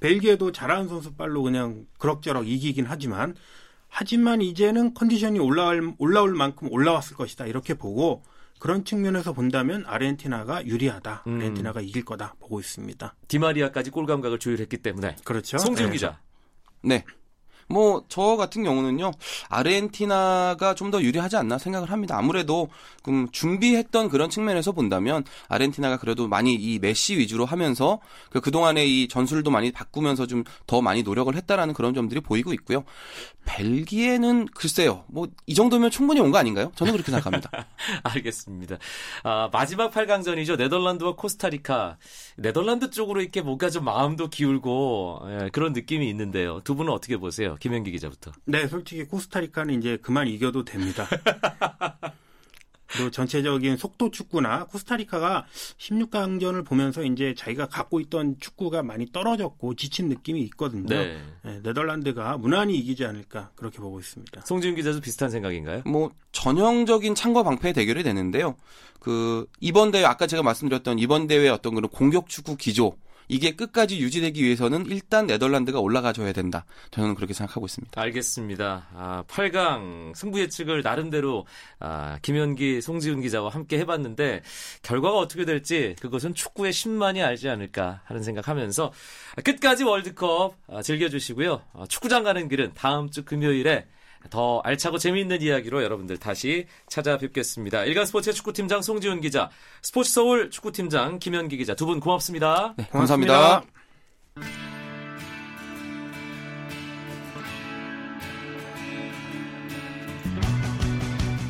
벨기에도 0.00 0.52
잘하는 0.52 0.88
선수빨로 0.88 1.42
그냥 1.42 1.86
그럭저럭 1.98 2.48
이기긴 2.48 2.86
하지만 2.86 3.34
하지만 3.88 4.42
이제는 4.42 4.94
컨디션이 4.94 5.38
올라올 5.38 5.94
올라올 5.98 6.34
만큼 6.34 6.68
올라왔을 6.70 7.16
것이다 7.16 7.46
이렇게 7.46 7.74
보고 7.74 8.22
그런 8.58 8.84
측면에서 8.84 9.32
본다면 9.32 9.84
아르헨티나가 9.86 10.66
유리하다. 10.66 11.24
음. 11.26 11.36
아르헨티나가 11.36 11.80
이길 11.80 12.04
거다 12.04 12.34
보고 12.40 12.58
있습니다. 12.58 13.14
디마리아까지 13.28 13.90
골 13.90 14.06
감각을 14.06 14.38
조율했기 14.38 14.78
때문에. 14.78 15.16
그렇죠. 15.24 15.58
송지훈 15.58 15.90
네. 15.90 15.92
기자. 15.94 16.20
네. 16.82 17.04
뭐 17.68 18.04
저 18.08 18.36
같은 18.36 18.62
경우는요 18.64 19.12
아르헨티나가 19.48 20.74
좀 20.74 20.86
더 20.90 21.02
유리하지 21.02 21.36
않나 21.36 21.58
생각을 21.58 21.90
합니다. 21.90 22.16
아무래도 22.16 22.68
음, 23.08 23.26
준비했던 23.32 24.08
그런 24.08 24.30
측면에서 24.30 24.70
본다면 24.70 25.24
아르헨티나가 25.48 25.96
그래도 25.98 26.28
많이 26.28 26.54
이 26.54 26.78
메시 26.78 27.18
위주로 27.18 27.44
하면서 27.44 27.98
그 28.30 28.40
그동안의 28.40 29.02
이 29.02 29.08
전술도 29.08 29.50
많이 29.50 29.72
바꾸면서 29.72 30.26
좀 30.26 30.44
더 30.66 30.80
많이 30.80 31.02
노력을 31.02 31.34
했다라는 31.34 31.74
그런 31.74 31.92
점들이 31.94 32.20
보이고 32.20 32.52
있고요. 32.52 32.84
벨기에는 33.44 34.46
글쎄요, 34.54 35.04
뭐 35.08 35.26
이 35.46 35.54
정도면 35.54 35.90
충분히 35.90 36.20
온 36.20 36.30
거 36.32 36.38
아닌가요? 36.38 36.72
저는 36.74 36.92
그렇게 36.92 37.10
생각합니다. 37.12 37.50
알겠습니다. 38.02 38.78
아, 39.22 39.48
마지막 39.52 39.92
8강전이죠. 39.92 40.56
네덜란드와 40.56 41.14
코스타리카. 41.16 41.98
네덜란드 42.36 42.90
쪽으로 42.90 43.20
이렇게 43.22 43.42
뭔가 43.42 43.70
좀 43.70 43.84
마음도 43.84 44.28
기울고 44.28 45.20
예, 45.28 45.48
그런 45.52 45.72
느낌이 45.72 46.08
있는데요. 46.10 46.60
두 46.64 46.74
분은 46.74 46.92
어떻게 46.92 47.16
보세요? 47.16 47.55
김현기 47.58 47.90
기자부터. 47.90 48.32
네, 48.44 48.66
솔직히 48.66 49.04
코스타리카는 49.04 49.78
이제 49.78 49.98
그만 50.02 50.28
이겨도 50.28 50.64
됩니다. 50.64 51.06
그리고 52.88 53.10
전체적인 53.10 53.76
속도 53.76 54.10
축구나 54.10 54.64
코스타리카가 54.64 55.46
16강전을 55.78 56.64
보면서 56.64 57.04
이제 57.04 57.34
자기가 57.36 57.66
갖고 57.66 58.00
있던 58.00 58.36
축구가 58.40 58.82
많이 58.82 59.10
떨어졌고 59.10 59.74
지친 59.74 60.08
느낌이 60.08 60.40
있거든요. 60.42 60.86
네. 60.88 61.20
네, 61.44 61.60
네덜란드가 61.62 62.38
무난히 62.38 62.76
이기지 62.78 63.04
않을까 63.04 63.50
그렇게 63.56 63.78
보고 63.78 63.98
있습니다. 63.98 64.42
송지훈 64.42 64.76
기자도 64.76 65.00
비슷한 65.00 65.30
생각인가요? 65.30 65.82
뭐 65.84 66.12
전형적인 66.32 67.14
창과 67.14 67.42
방패의 67.42 67.74
대결이 67.74 68.02
되는데요. 68.02 68.56
그 69.00 69.46
이번 69.60 69.90
대회 69.90 70.04
아까 70.04 70.26
제가 70.26 70.42
말씀드렸던 70.42 70.98
이번 70.98 71.26
대회 71.26 71.48
어떤 71.48 71.74
그런 71.74 71.90
공격 71.90 72.28
축구 72.28 72.56
기조 72.56 72.96
이게 73.28 73.56
끝까지 73.56 73.98
유지되기 73.98 74.42
위해서는 74.42 74.86
일단 74.86 75.26
네덜란드가 75.26 75.80
올라가줘야 75.80 76.32
된다. 76.32 76.64
저는 76.90 77.14
그렇게 77.14 77.34
생각하고 77.34 77.66
있습니다. 77.66 78.00
알겠습니다. 78.00 78.88
아, 78.94 79.24
8강 79.28 80.14
승부 80.14 80.40
예측을 80.40 80.82
나름대로 80.82 81.46
아, 81.80 82.18
김현기, 82.22 82.80
송지훈 82.80 83.20
기자와 83.20 83.50
함께 83.50 83.78
해봤는데 83.78 84.42
결과가 84.82 85.18
어떻게 85.18 85.44
될지 85.44 85.96
그것은 86.00 86.34
축구의 86.34 86.72
신만이 86.72 87.22
알지 87.22 87.48
않을까 87.48 88.02
하는 88.04 88.22
생각하면서 88.22 88.92
끝까지 89.44 89.84
월드컵 89.84 90.54
아, 90.68 90.82
즐겨주시고요. 90.82 91.62
아, 91.74 91.86
축구장 91.88 92.22
가는 92.22 92.48
길은 92.48 92.72
다음 92.74 93.10
주 93.10 93.24
금요일에 93.24 93.86
더 94.30 94.60
알차고 94.64 94.98
재미있는 94.98 95.42
이야기로 95.42 95.82
여러분들 95.82 96.18
다시 96.18 96.66
찾아뵙겠습니다. 96.88 97.84
일간 97.84 98.06
스포츠의 98.06 98.34
축구팀장 98.34 98.82
송지훈 98.82 99.20
기자, 99.20 99.50
스포츠 99.82 100.12
서울 100.12 100.50
축구팀장 100.50 101.18
김현기 101.18 101.56
기자 101.56 101.74
두 101.74 101.86
분 101.86 102.00
고맙습니다. 102.00 102.74
네, 102.76 102.86
감사합니다. 102.90 103.62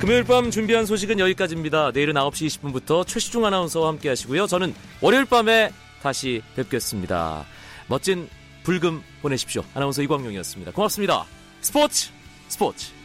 금요일 0.00 0.24
밤 0.24 0.50
준비한 0.50 0.84
소식은 0.86 1.18
여기까지입니다. 1.18 1.90
내일은 1.92 2.14
9시 2.14 2.46
20분부터 2.60 3.06
최시중 3.06 3.44
아나운서와 3.44 3.88
함께 3.88 4.08
하시고요. 4.10 4.46
저는 4.46 4.74
월요일 5.00 5.24
밤에 5.24 5.70
다시 6.02 6.42
뵙겠습니다. 6.54 7.44
멋진 7.88 8.28
불금 8.62 9.02
보내십시오. 9.22 9.62
아나운서 9.74 10.02
이광용이었습니다. 10.02 10.72
고맙습니다. 10.72 11.24
스포츠 11.60 12.10
스포츠 12.48 12.95